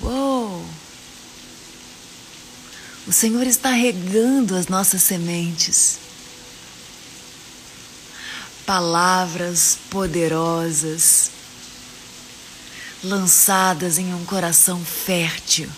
Uou! 0.02 0.62
O 3.06 3.11
Senhor 3.11 3.46
está 3.46 3.70
regando 3.70 4.54
as 4.54 4.66
nossas 4.66 5.02
sementes. 5.02 5.98
Palavras 8.66 9.78
poderosas, 9.88 11.30
lançadas 13.02 13.96
em 13.96 14.12
um 14.12 14.26
coração 14.26 14.84
fértil. 14.84 15.70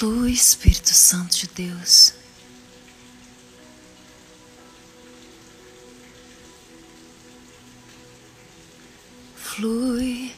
Flui, 0.00 0.32
Espírito 0.32 0.94
Santo 0.94 1.36
de 1.36 1.46
Deus. 1.48 2.14
Flui, 9.36 10.34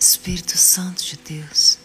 Espírito 0.00 0.56
Santo 0.56 1.02
de 1.02 1.16
Deus. 1.18 1.76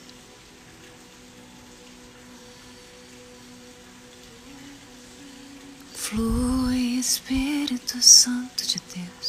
Flui, 5.94 6.98
Espírito 6.98 8.02
Santo 8.02 8.66
de 8.66 8.80
Deus. 8.96 9.27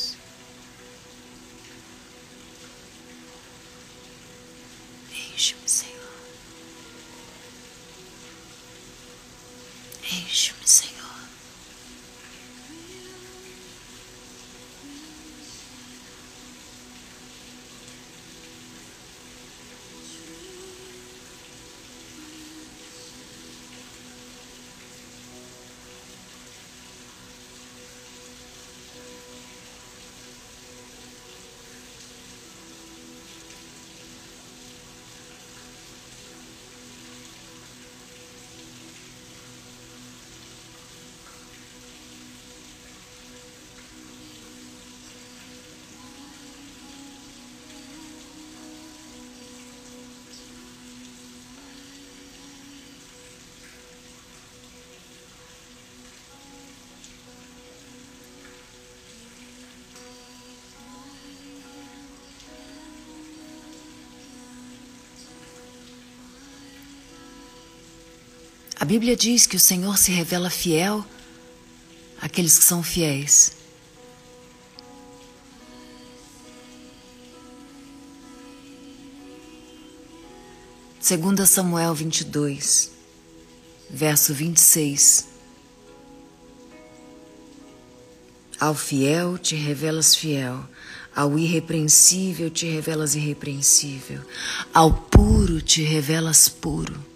Bíblia 68.89 69.15
diz 69.15 69.47
que 69.47 69.55
o 69.55 69.61
Senhor 69.61 69.99
se 69.99 70.11
revela 70.11 70.49
fiel 70.49 71.05
àqueles 72.23 72.57
que 72.57 72.65
são 72.65 72.83
fiéis. 72.83 73.53
Segunda 80.99 81.45
Samuel 81.45 81.95
22, 81.95 82.91
verso 83.91 84.33
26. 84.33 85.29
Ao 88.59 88.75
fiel 88.75 89.37
te 89.37 89.55
revelas 89.55 90.15
fiel, 90.15 90.65
ao 91.15 91.39
irrepreensível 91.39 92.49
te 92.49 92.67
revelas 92.67 93.15
irrepreensível, 93.15 94.23
ao 94.73 94.95
puro 94.95 95.61
te 95.61 95.83
revelas 95.83 96.49
puro. 96.49 97.08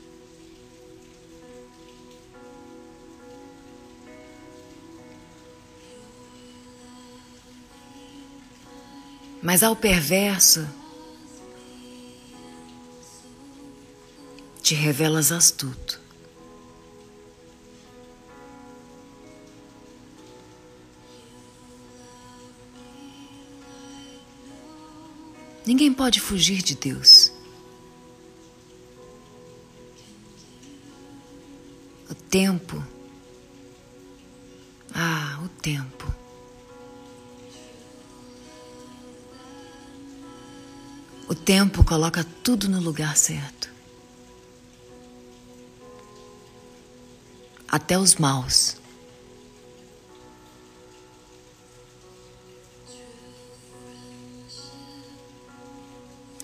Mas 9.42 9.64
ao 9.64 9.74
perverso, 9.74 10.64
te 14.62 14.72
revelas 14.72 15.32
astuto. 15.32 16.00
Ninguém 25.66 25.92
pode 25.92 26.20
fugir 26.20 26.62
de 26.62 26.76
Deus. 26.76 27.32
O 32.08 32.14
tempo, 32.14 32.80
ah, 34.94 35.40
o 35.44 35.48
tempo 35.48 36.21
O 41.32 41.34
tempo 41.34 41.82
coloca 41.82 42.22
tudo 42.44 42.68
no 42.68 42.78
lugar 42.78 43.16
certo. 43.16 43.70
Até 47.66 47.98
os 47.98 48.16
maus. 48.16 48.76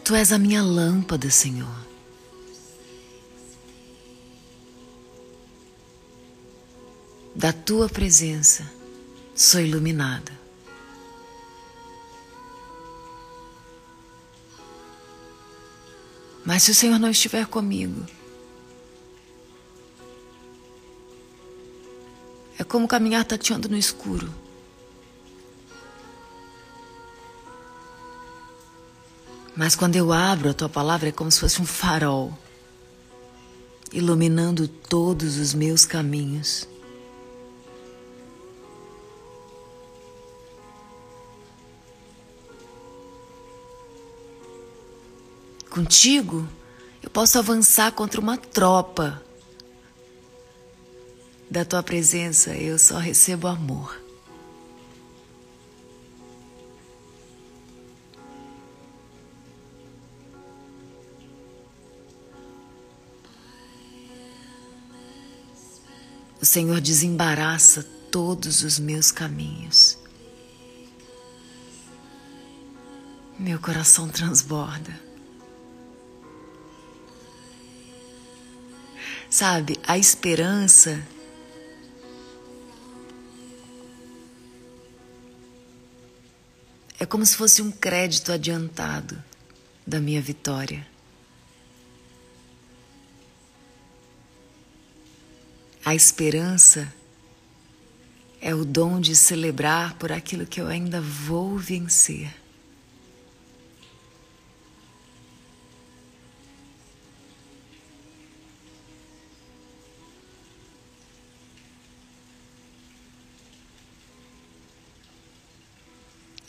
Tu 0.02 0.14
és 0.14 0.32
a 0.32 0.38
minha 0.38 0.62
lâmpada, 0.62 1.30
Senhor. 1.30 1.86
Da 7.34 7.52
tua 7.52 7.90
presença 7.90 8.66
sou 9.36 9.60
iluminada. 9.60 10.32
Mas 16.48 16.62
se 16.62 16.70
o 16.70 16.74
Senhor 16.74 16.98
não 16.98 17.10
estiver 17.10 17.46
comigo, 17.46 18.06
é 22.58 22.64
como 22.64 22.88
caminhar 22.88 23.22
tateando 23.26 23.68
no 23.68 23.76
escuro. 23.76 24.32
Mas 29.54 29.76
quando 29.76 29.96
eu 29.96 30.10
abro 30.10 30.48
a 30.48 30.54
tua 30.54 30.70
palavra 30.70 31.10
é 31.10 31.12
como 31.12 31.30
se 31.30 31.38
fosse 31.38 31.60
um 31.60 31.66
farol, 31.66 32.32
iluminando 33.92 34.66
todos 34.66 35.36
os 35.36 35.52
meus 35.52 35.84
caminhos. 35.84 36.66
Contigo, 45.78 46.44
eu 47.00 47.08
posso 47.08 47.38
avançar 47.38 47.92
contra 47.92 48.20
uma 48.20 48.36
tropa. 48.36 49.22
Da 51.48 51.64
tua 51.64 51.84
presença, 51.84 52.50
eu 52.50 52.76
só 52.80 52.98
recebo 52.98 53.46
amor. 53.46 53.96
O 66.42 66.44
Senhor 66.44 66.80
desembaraça 66.80 67.84
todos 68.10 68.64
os 68.64 68.80
meus 68.80 69.12
caminhos. 69.12 69.96
Meu 73.38 73.60
coração 73.60 74.08
transborda. 74.08 75.07
Sabe, 79.38 79.78
a 79.86 79.96
esperança 79.96 81.00
é 86.98 87.06
como 87.06 87.24
se 87.24 87.36
fosse 87.36 87.62
um 87.62 87.70
crédito 87.70 88.32
adiantado 88.32 89.22
da 89.86 90.00
minha 90.00 90.20
vitória. 90.20 90.84
A 95.84 95.94
esperança 95.94 96.92
é 98.40 98.52
o 98.52 98.64
dom 98.64 99.00
de 99.00 99.14
celebrar 99.14 99.94
por 99.98 100.10
aquilo 100.10 100.46
que 100.46 100.60
eu 100.60 100.66
ainda 100.66 101.00
vou 101.00 101.56
vencer. 101.56 102.34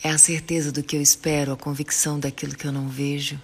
É 0.01 0.09
a 0.09 0.17
certeza 0.17 0.71
do 0.71 0.81
que 0.81 0.95
eu 0.95 1.01
espero, 1.01 1.51
a 1.51 1.57
convicção 1.57 2.19
daquilo 2.19 2.55
que 2.55 2.65
eu 2.65 2.71
não 2.71 2.87
vejo. 2.87 3.39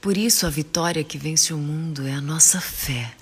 Por 0.00 0.16
isso, 0.16 0.46
a 0.46 0.50
vitória 0.50 1.02
que 1.02 1.18
vence 1.18 1.52
o 1.52 1.58
mundo 1.58 2.06
é 2.06 2.12
a 2.12 2.20
nossa 2.20 2.60
fé. 2.60 3.12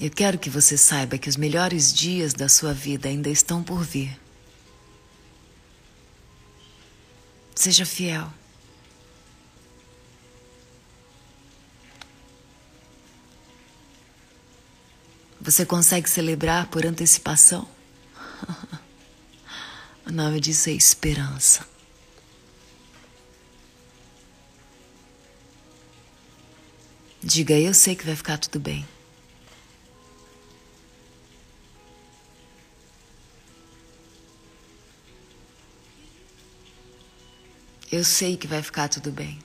Eu 0.00 0.10
quero 0.10 0.38
que 0.38 0.50
você 0.50 0.76
saiba 0.76 1.16
que 1.16 1.28
os 1.28 1.36
melhores 1.36 1.92
dias 1.92 2.34
da 2.34 2.48
sua 2.48 2.74
vida 2.74 3.08
ainda 3.08 3.30
estão 3.30 3.62
por 3.62 3.82
vir. 3.82 4.18
Seja 7.54 7.86
fiel. 7.86 8.30
Você 15.44 15.66
consegue 15.66 16.08
celebrar 16.08 16.68
por 16.68 16.86
antecipação? 16.86 17.68
O 20.06 20.12
nome 20.12 20.38
disso 20.38 20.68
é 20.68 20.72
esperança. 20.72 21.66
Diga, 27.22 27.58
eu 27.58 27.72
sei 27.72 27.96
que 27.96 28.04
vai 28.04 28.14
ficar 28.14 28.36
tudo 28.36 28.60
bem. 28.60 28.86
Eu 37.90 38.04
sei 38.04 38.36
que 38.36 38.46
vai 38.46 38.62
ficar 38.62 38.90
tudo 38.90 39.10
bem. 39.10 39.38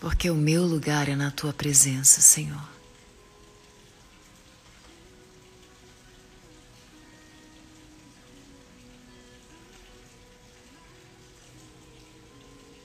Porque 0.00 0.30
o 0.30 0.34
meu 0.34 0.64
lugar 0.64 1.08
é 1.08 1.16
na 1.16 1.30
tua 1.30 1.52
presença, 1.52 2.20
Senhor. 2.20 2.68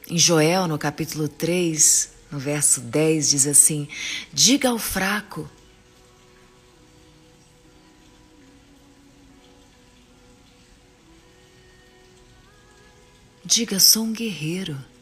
Em 0.07 0.17
Joel, 0.17 0.67
no 0.67 0.77
capítulo 0.77 1.27
3, 1.27 2.11
no 2.31 2.39
verso 2.39 2.81
10, 2.81 3.29
diz 3.29 3.47
assim: 3.47 3.87
Diga 4.31 4.69
ao 4.69 4.79
fraco. 4.79 5.49
Diga, 13.45 13.79
sou 13.79 14.03
um 14.03 14.13
guerreiro. 14.13 14.92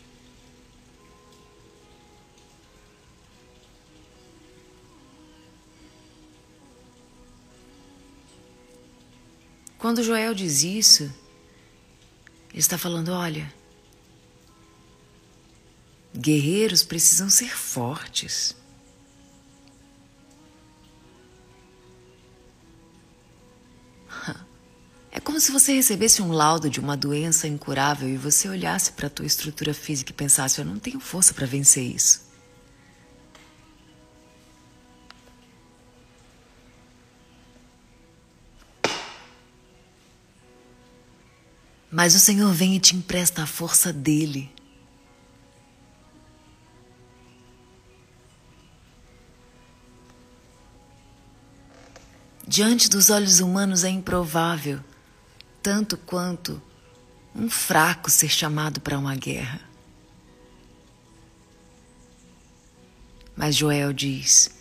Quando 9.82 10.04
Joel 10.04 10.36
diz 10.36 10.62
isso, 10.62 11.12
ele 12.52 12.60
está 12.60 12.78
falando: 12.78 13.12
olha, 13.12 13.52
Guerreiros 16.16 16.84
precisam 16.84 17.30
ser 17.30 17.50
fortes. 17.58 18.56
É 25.14 25.20
como 25.20 25.42
se 25.42 25.52
você 25.52 25.74
recebesse 25.74 26.22
um 26.22 26.32
laudo 26.32 26.70
de 26.70 26.80
uma 26.80 26.96
doença 26.96 27.46
incurável 27.46 28.08
e 28.08 28.16
você 28.16 28.48
olhasse 28.48 28.94
para 28.94 29.08
a 29.08 29.10
tua 29.10 29.26
estrutura 29.26 29.74
física 29.74 30.12
e 30.12 30.14
pensasse: 30.14 30.62
eu 30.62 30.66
não 30.66 30.80
tenho 30.80 31.02
força 31.02 31.34
para 31.34 31.46
vencer 31.46 31.84
isso. 31.84 32.31
Mas 41.92 42.16
o 42.16 42.20
Senhor 42.20 42.54
vem 42.54 42.76
e 42.76 42.80
te 42.80 42.96
empresta 42.96 43.44
a 43.44 43.48
força 43.48 43.92
dele. 43.92 44.52
diante 52.52 52.90
dos 52.90 53.10
olhos 53.10 53.40
humanos 53.40 53.86
é 53.86 53.90
improvável, 53.90 54.82
tanto 55.64 55.96
quanto 55.96 56.62
um 57.34 57.50
fraco 57.50 58.12
ser 58.12 58.28
chamado 58.28 58.82
para 58.82 59.00
uma 59.00 59.16
guerra. 59.16 59.62
Mas 63.38 63.56
Joel 63.56 63.94
diz: 63.94 64.52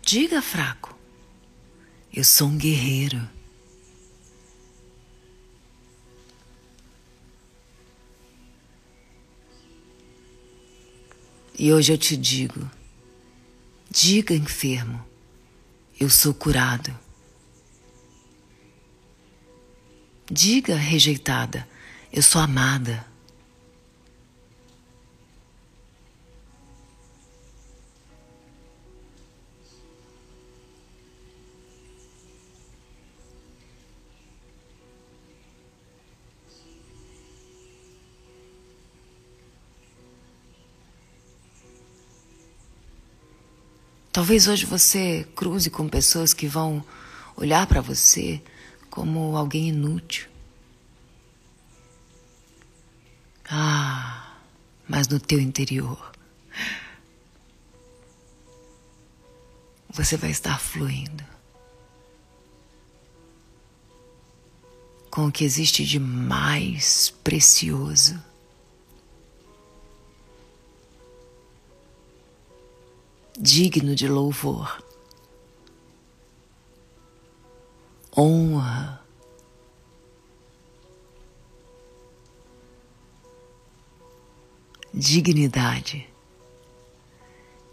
Diga, 0.00 0.40
fraco, 0.40 0.96
eu 2.12 2.22
sou 2.22 2.46
um 2.46 2.56
guerreiro. 2.56 3.28
E 11.56 11.72
hoje 11.72 11.92
eu 11.92 11.98
te 11.98 12.16
digo: 12.16 12.68
diga, 13.90 14.34
enfermo, 14.34 15.04
eu 15.98 16.10
sou 16.10 16.34
curado. 16.34 16.96
Diga, 20.30 20.74
rejeitada, 20.74 21.68
eu 22.12 22.22
sou 22.22 22.40
amada. 22.40 23.06
Talvez 44.14 44.46
hoje 44.46 44.64
você 44.64 45.26
cruze 45.34 45.68
com 45.68 45.88
pessoas 45.88 46.32
que 46.32 46.46
vão 46.46 46.84
olhar 47.36 47.66
para 47.66 47.80
você 47.80 48.40
como 48.88 49.36
alguém 49.36 49.70
inútil. 49.70 50.28
Ah, 53.50 54.36
mas 54.86 55.08
no 55.08 55.18
teu 55.18 55.40
interior 55.40 56.12
você 59.90 60.16
vai 60.16 60.30
estar 60.30 60.60
fluindo 60.60 61.24
com 65.10 65.26
o 65.26 65.32
que 65.32 65.42
existe 65.42 65.84
de 65.84 65.98
mais 65.98 67.12
precioso. 67.24 68.22
Digno 73.38 73.94
de 73.94 74.08
louvor, 74.08 74.82
honra, 78.16 79.04
dignidade, 84.92 86.08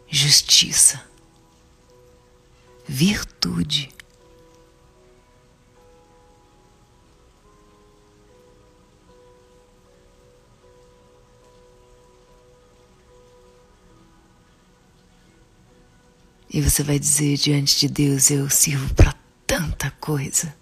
justiça, 0.07 1.07
virtude. 2.87 4.00
E 16.53 16.61
você 16.61 16.83
vai 16.83 16.99
dizer 16.99 17.37
diante 17.37 17.79
de 17.79 17.87
Deus: 17.87 18.29
Eu 18.29 18.49
sirvo 18.49 18.93
para 18.93 19.15
tanta 19.47 19.89
coisa. 19.91 20.53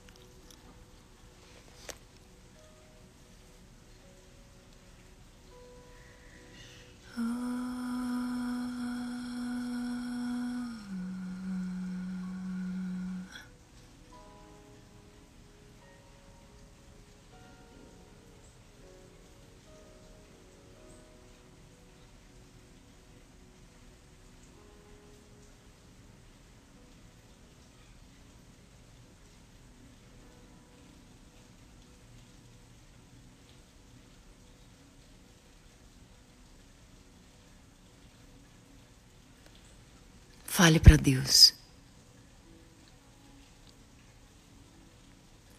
Fale 40.60 40.78
para 40.78 40.98
Deus. 40.98 41.54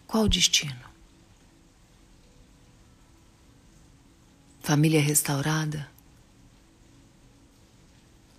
Qual 0.05 0.25
o 0.25 0.29
destino? 0.29 0.79
Família 4.59 5.01
restaurada? 5.01 5.89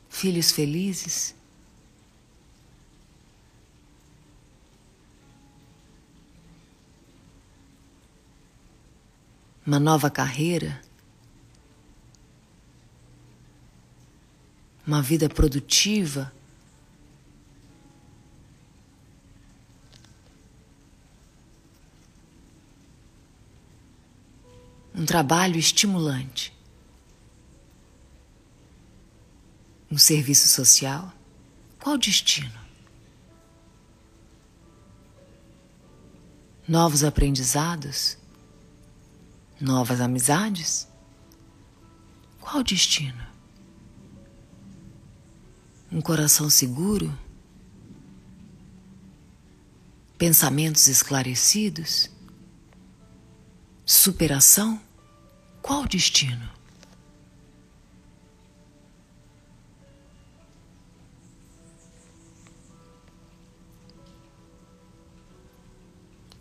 Filhos 0.09 0.53
felizes? 0.53 1.35
Uma 9.67 9.81
nova 9.81 10.09
carreira? 10.09 10.81
Uma 14.87 15.03
vida 15.03 15.29
produtiva? 15.29 16.33
Um 25.03 25.05
trabalho 25.05 25.59
estimulante, 25.59 26.57
um 29.91 29.99
serviço 29.99 30.47
social? 30.47 31.13
Qual 31.81 31.99
destino? 31.99 32.57
Novos 36.69 37.03
aprendizados? 37.03 38.17
Novas 39.61 40.01
amizades? 40.01 40.87
Qual 42.41 42.63
destino? 42.63 43.27
Um 45.91 46.01
coração 46.01 46.49
seguro? 46.49 47.13
Pensamentos 50.17 50.87
esclarecidos? 50.87 52.09
Superação? 53.85 54.81
Qual 55.63 55.87
destino? 55.87 56.51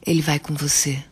Ele 0.04 0.22
vai 0.22 0.40
com 0.40 0.56
você. 0.56 1.11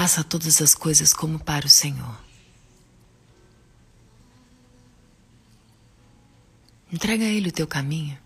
Faça 0.00 0.22
todas 0.22 0.62
as 0.62 0.76
coisas 0.76 1.12
como 1.12 1.40
para 1.40 1.66
o 1.66 1.68
Senhor. 1.68 2.16
Entrega 6.92 7.24
a 7.24 7.26
Ele 7.26 7.48
o 7.48 7.52
teu 7.52 7.66
caminho. 7.66 8.16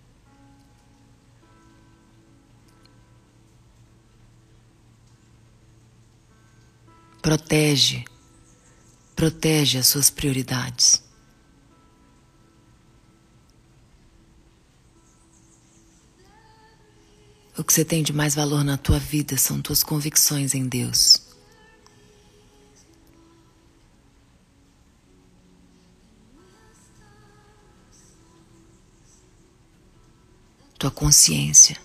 Protege, 7.23 8.05
protege 9.16 9.79
as 9.79 9.87
suas 9.87 10.11
prioridades. 10.11 11.03
O 17.57 17.64
que 17.64 17.73
você 17.73 17.83
tem 17.83 18.03
de 18.03 18.12
mais 18.12 18.35
valor 18.35 18.62
na 18.62 18.77
tua 18.77 18.99
vida 18.99 19.39
são 19.39 19.62
tuas 19.62 19.83
convicções 19.83 20.55
em 20.55 20.68
Deus. 20.68 21.32
Tua 30.83 30.91
consciência. 30.91 31.76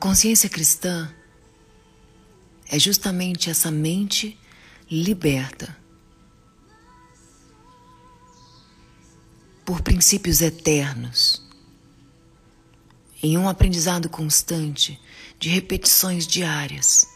Consciência 0.00 0.48
cristã 0.48 1.14
é 2.66 2.78
justamente 2.78 3.50
essa 3.50 3.70
mente 3.70 4.38
liberta 4.90 5.76
por 9.62 9.82
princípios 9.82 10.40
eternos, 10.40 11.46
em 13.22 13.36
um 13.36 13.46
aprendizado 13.46 14.08
constante 14.08 14.98
de 15.38 15.50
repetições 15.50 16.26
diárias. 16.26 17.06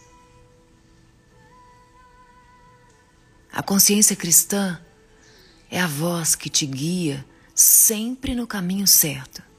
A 3.50 3.62
consciência 3.62 4.14
cristã 4.14 4.78
é 5.70 5.80
a 5.80 5.86
voz 5.86 6.36
que 6.36 6.50
te 6.50 6.66
guia 6.66 7.24
sempre 7.54 8.34
no 8.34 8.46
caminho 8.46 8.86
certo. 8.86 9.53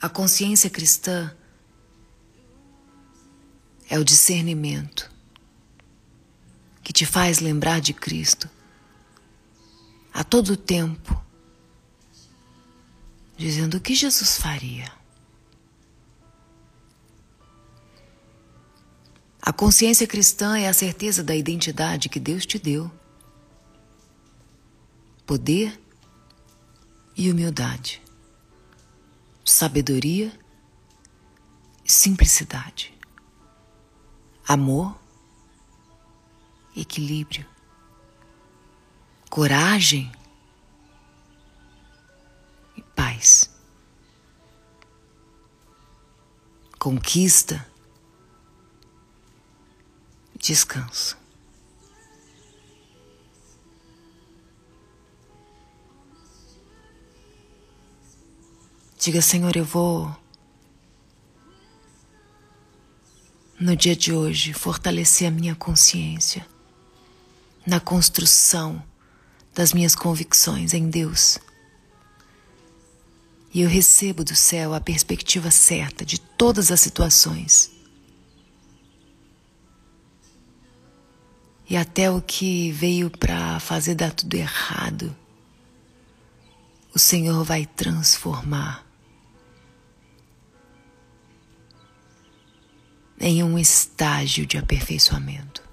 A 0.00 0.08
consciência 0.08 0.70
cristã 0.70 1.34
é 3.90 3.98
o 3.98 4.04
discernimento 4.04 5.10
que 6.82 6.92
te 6.92 7.04
faz 7.04 7.40
lembrar 7.40 7.80
de 7.80 7.92
Cristo 7.92 8.48
a 10.14 10.22
todo 10.22 10.56
tempo, 10.56 11.20
dizendo 13.36 13.76
o 13.76 13.80
que 13.80 13.94
Jesus 13.94 14.38
faria. 14.38 14.90
A 19.40 19.52
consciência 19.52 20.06
cristã 20.06 20.58
é 20.58 20.68
a 20.68 20.74
certeza 20.74 21.22
da 21.24 21.34
identidade 21.34 22.08
que 22.08 22.20
Deus 22.20 22.46
te 22.46 22.58
deu, 22.58 22.90
poder 25.26 25.80
e 27.16 27.30
humildade, 27.30 28.00
sabedoria 29.48 30.32
simplicidade, 31.84 32.94
amor 34.46 34.98
equilíbrio, 36.76 37.46
coragem 39.30 40.12
e 42.76 42.82
paz. 42.82 43.50
Conquista, 46.78 47.66
descanso. 50.38 51.17
Diga, 58.98 59.22
Senhor, 59.22 59.56
eu 59.56 59.64
vou, 59.64 60.12
no 63.58 63.76
dia 63.76 63.94
de 63.94 64.12
hoje, 64.12 64.52
fortalecer 64.52 65.28
a 65.28 65.30
minha 65.30 65.54
consciência 65.54 66.44
na 67.64 67.78
construção 67.78 68.82
das 69.54 69.72
minhas 69.72 69.94
convicções 69.94 70.74
em 70.74 70.90
Deus. 70.90 71.38
E 73.54 73.60
eu 73.60 73.68
recebo 73.68 74.24
do 74.24 74.34
céu 74.34 74.74
a 74.74 74.80
perspectiva 74.80 75.48
certa 75.52 76.04
de 76.04 76.20
todas 76.20 76.72
as 76.72 76.80
situações. 76.80 77.70
E 81.70 81.76
até 81.76 82.10
o 82.10 82.20
que 82.20 82.72
veio 82.72 83.10
para 83.10 83.60
fazer 83.60 83.94
dar 83.94 84.12
tudo 84.12 84.34
errado, 84.34 85.16
o 86.92 86.98
Senhor 86.98 87.44
vai 87.44 87.64
transformar 87.64 88.87
em 93.20 93.42
um 93.42 93.58
estágio 93.58 94.46
de 94.46 94.56
aperfeiçoamento. 94.56 95.68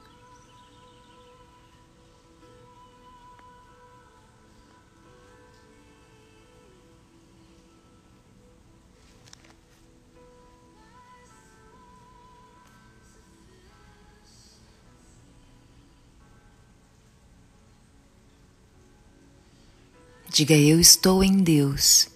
Diga: 20.35 20.53
Eu 20.53 20.81
estou 20.81 21.23
em 21.23 21.37
Deus 21.37 22.09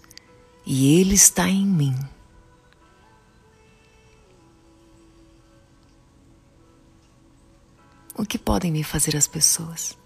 e 0.66 1.00
Ele 1.00 1.16
está 1.16 1.48
em 1.48 1.66
mim. 1.66 1.96
O 8.20 8.26
que 8.26 8.38
podem 8.38 8.70
me 8.70 8.84
fazer 8.84 9.15
as 9.15 9.28
pessoas? 9.28 9.97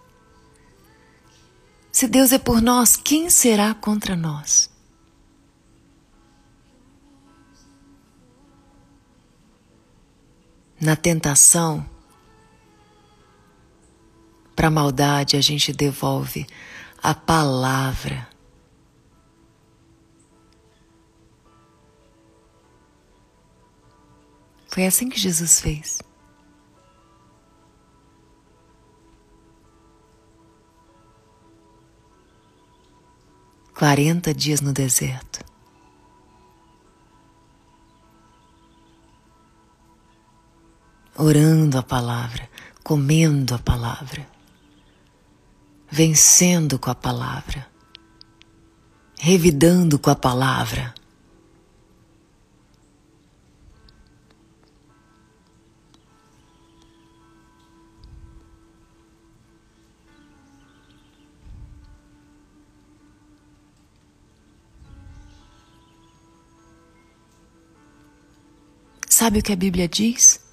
Se 1.91 2.07
Deus 2.07 2.31
é 2.31 2.37
por 2.37 2.61
nós, 2.61 2.95
quem 2.95 3.27
será 3.27 3.73
contra 3.73 4.15
nós? 4.15 4.69
Na 10.79 10.95
tentação, 10.95 11.83
para 14.55 14.67
a 14.67 14.71
maldade, 14.71 15.35
a 15.35 15.41
gente 15.41 15.73
devolve 15.73 16.45
a 17.01 17.15
palavra. 17.15 18.29
Foi 24.67 24.85
assim 24.85 25.09
que 25.09 25.19
Jesus 25.19 25.59
fez. 25.59 26.12
Quarenta 33.77 34.33
dias 34.33 34.61
no 34.61 34.71
deserto. 34.71 35.39
Orando 41.15 41.77
a 41.77 41.83
palavra, 41.83 42.49
comendo 42.83 43.55
a 43.55 43.59
palavra 43.59 44.33
vencendo 45.93 46.79
com 46.79 46.89
a 46.89 46.95
palavra, 46.95 47.67
revidando 49.19 49.99
com 49.99 50.09
a 50.09 50.15
palavra. 50.15 50.91
Sabe 69.13 69.37
o 69.37 69.43
que 69.43 69.53
a 69.53 69.55
Bíblia 69.55 69.87
diz? 69.87 70.43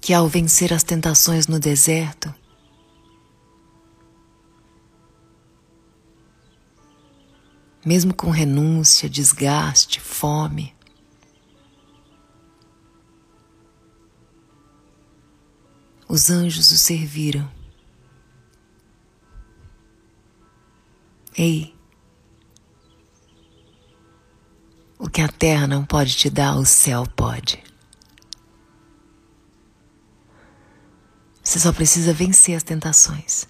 Que 0.00 0.14
ao 0.14 0.26
vencer 0.26 0.72
as 0.72 0.82
tentações 0.82 1.46
no 1.46 1.60
deserto, 1.60 2.34
mesmo 7.84 8.14
com 8.14 8.30
renúncia, 8.30 9.10
desgaste, 9.10 10.00
fome. 10.00 10.74
Os 16.08 16.30
anjos 16.30 16.70
o 16.70 16.78
serviram. 16.78 17.46
Ei, 21.36 21.78
que 25.20 25.24
a 25.24 25.28
terra 25.28 25.66
não 25.66 25.84
pode 25.84 26.16
te 26.16 26.30
dar, 26.30 26.56
o 26.56 26.64
céu 26.64 27.06
pode. 27.14 27.62
Você 31.42 31.58
só 31.58 31.74
precisa 31.74 32.14
vencer 32.14 32.56
as 32.56 32.62
tentações. 32.62 33.46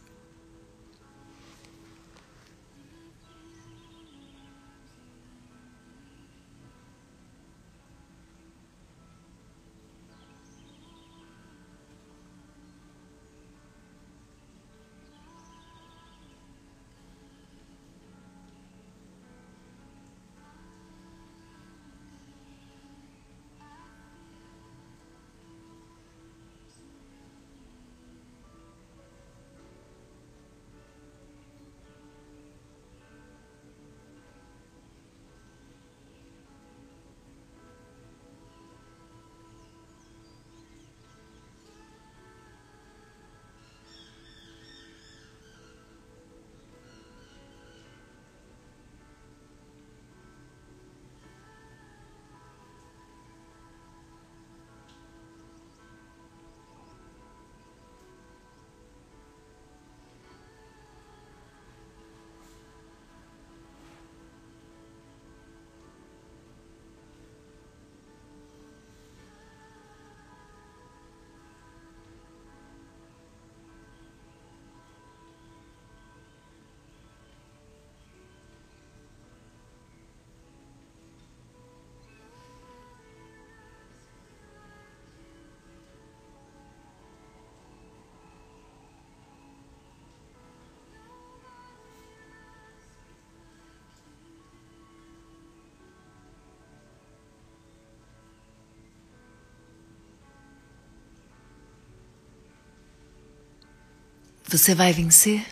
Você 104.50 104.74
vai 104.74 104.92
vencer? 104.92 105.46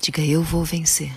Diga, 0.00 0.22
eu 0.22 0.44
vou 0.44 0.64
vencer. 0.64 1.12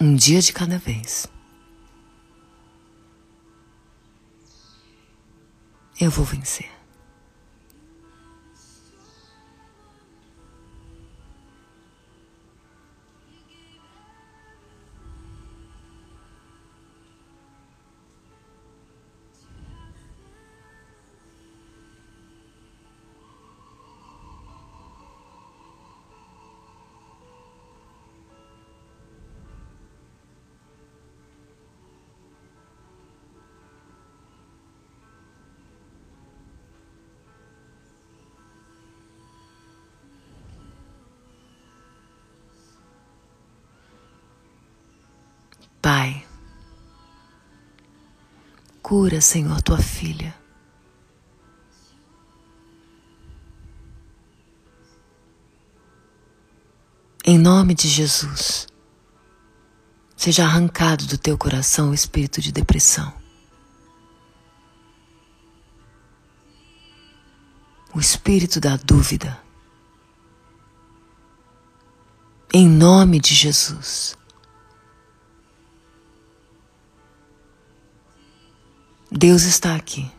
Um 0.00 0.14
dia 0.14 0.40
de 0.40 0.54
cada 0.54 0.78
vez. 0.78 1.26
Eu 6.00 6.10
vou 6.10 6.24
vencer. 6.24 6.85
Cura, 48.86 49.20
Senhor, 49.20 49.60
tua 49.62 49.78
filha. 49.78 50.32
Em 57.24 57.36
nome 57.36 57.74
de 57.74 57.88
Jesus, 57.88 58.68
seja 60.16 60.44
arrancado 60.44 61.04
do 61.06 61.18
teu 61.18 61.36
coração 61.36 61.90
o 61.90 61.94
espírito 61.94 62.40
de 62.40 62.52
depressão. 62.52 63.12
O 67.92 67.98
espírito 67.98 68.60
da 68.60 68.76
dúvida. 68.76 69.36
Em 72.54 72.68
nome 72.68 73.18
de 73.18 73.34
Jesus. 73.34 74.16
Deus 79.16 79.44
está 79.44 79.74
aqui. 79.74 80.10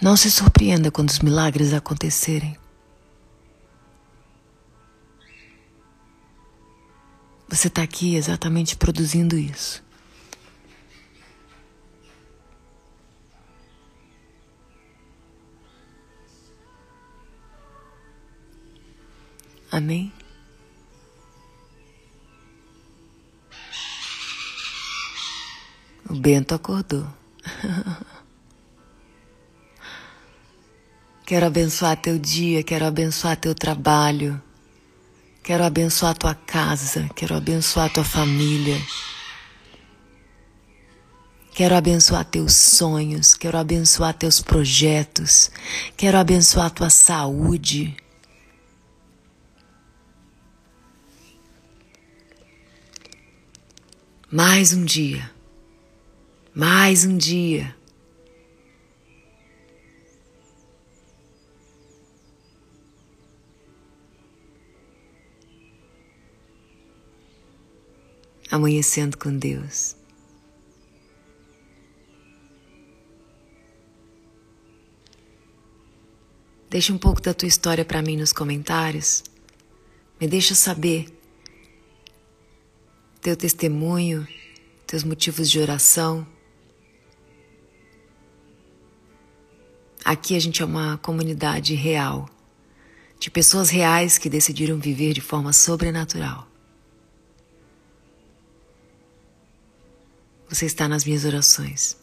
Não 0.00 0.16
se 0.16 0.30
surpreenda 0.30 0.92
quando 0.92 1.08
os 1.08 1.18
milagres 1.18 1.72
acontecerem. 1.72 2.56
Você 7.48 7.66
está 7.66 7.82
aqui 7.82 8.14
exatamente 8.14 8.76
produzindo 8.76 9.36
isso. 9.36 9.82
Amém? 19.70 20.12
O 26.08 26.14
Bento 26.14 26.54
acordou. 26.54 27.06
Quero 31.28 31.44
abençoar 31.44 31.94
teu 31.94 32.18
dia, 32.18 32.62
quero 32.62 32.86
abençoar 32.86 33.36
teu 33.36 33.54
trabalho. 33.54 34.42
Quero 35.42 35.62
abençoar 35.62 36.16
tua 36.16 36.34
casa, 36.34 37.06
quero 37.14 37.36
abençoar 37.36 37.92
tua 37.92 38.02
família. 38.02 38.80
Quero 41.52 41.74
abençoar 41.74 42.24
teus 42.24 42.54
sonhos, 42.54 43.34
quero 43.34 43.58
abençoar 43.58 44.14
teus 44.14 44.40
projetos, 44.40 45.50
quero 45.98 46.16
abençoar 46.16 46.70
tua 46.70 46.88
saúde. 46.88 47.94
Mais 54.32 54.72
um 54.72 54.82
dia, 54.82 55.30
mais 56.54 57.04
um 57.04 57.18
dia. 57.18 57.77
Amanhecendo 68.50 69.16
com 69.16 69.36
Deus. 69.36 69.96
Deixa 76.70 76.92
um 76.92 76.98
pouco 76.98 77.20
da 77.22 77.32
tua 77.32 77.48
história 77.48 77.84
para 77.84 78.02
mim 78.02 78.16
nos 78.16 78.32
comentários. 78.32 79.24
Me 80.20 80.26
deixa 80.26 80.54
saber 80.54 81.08
teu 83.22 83.36
testemunho, 83.36 84.26
teus 84.86 85.02
motivos 85.02 85.50
de 85.50 85.58
oração. 85.60 86.26
Aqui 90.04 90.36
a 90.36 90.40
gente 90.40 90.62
é 90.62 90.64
uma 90.64 90.98
comunidade 90.98 91.74
real, 91.74 92.28
de 93.18 93.30
pessoas 93.30 93.70
reais 93.70 94.16
que 94.16 94.30
decidiram 94.30 94.78
viver 94.78 95.12
de 95.12 95.20
forma 95.20 95.52
sobrenatural. 95.52 96.47
Você 100.48 100.66
está 100.66 100.88
nas 100.88 101.04
minhas 101.04 101.24
orações. 101.24 101.96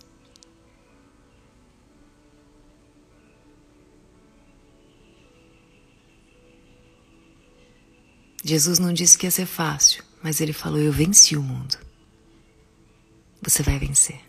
Jesus 8.44 8.78
não 8.78 8.94
disse 8.94 9.18
que 9.18 9.26
ia 9.26 9.32
ser 9.32 9.48
fácil, 9.48 10.04
mas 10.22 10.40
ele 10.40 10.54
falou: 10.54 10.80
Eu 10.80 10.92
venci 10.92 11.36
o 11.36 11.42
mundo. 11.42 11.78
Você 13.42 13.64
vai 13.64 13.80
vencer. 13.80 14.25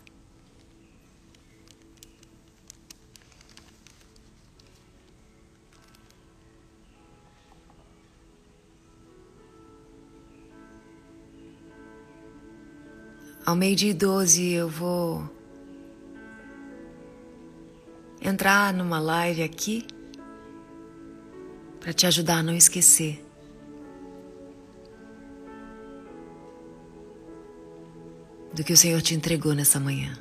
Ao 13.47 13.55
meio-dia 13.55 13.91
e 13.91 13.93
doze 13.93 14.51
eu 14.51 14.67
vou 14.67 15.23
entrar 18.21 18.73
numa 18.73 18.99
live 18.99 19.41
aqui 19.41 19.87
para 21.79 21.93
te 21.93 22.05
ajudar 22.05 22.39
a 22.39 22.43
não 22.43 22.53
esquecer. 22.53 23.25
Do 28.53 28.65
que 28.65 28.73
o 28.73 28.77
Senhor 28.77 29.01
te 29.01 29.15
entregou 29.15 29.53
nessa 29.53 29.79
manhã. 29.79 30.13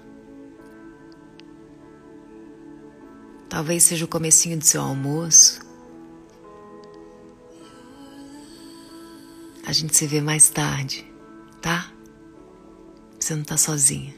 Talvez 3.49 3.83
seja 3.83 4.05
o 4.05 4.09
comecinho 4.09 4.57
do 4.57 4.65
seu 4.65 4.81
almoço. 4.81 5.59
A 9.67 9.73
gente 9.73 9.97
se 9.97 10.07
vê 10.07 10.21
mais 10.21 10.49
tarde, 10.49 11.05
tá? 11.61 11.96
Você 13.19 13.35
não 13.35 13.43
está 13.43 13.57
sozinha. 13.57 14.15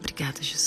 Obrigada, 0.00 0.42
Jesus. 0.42 0.59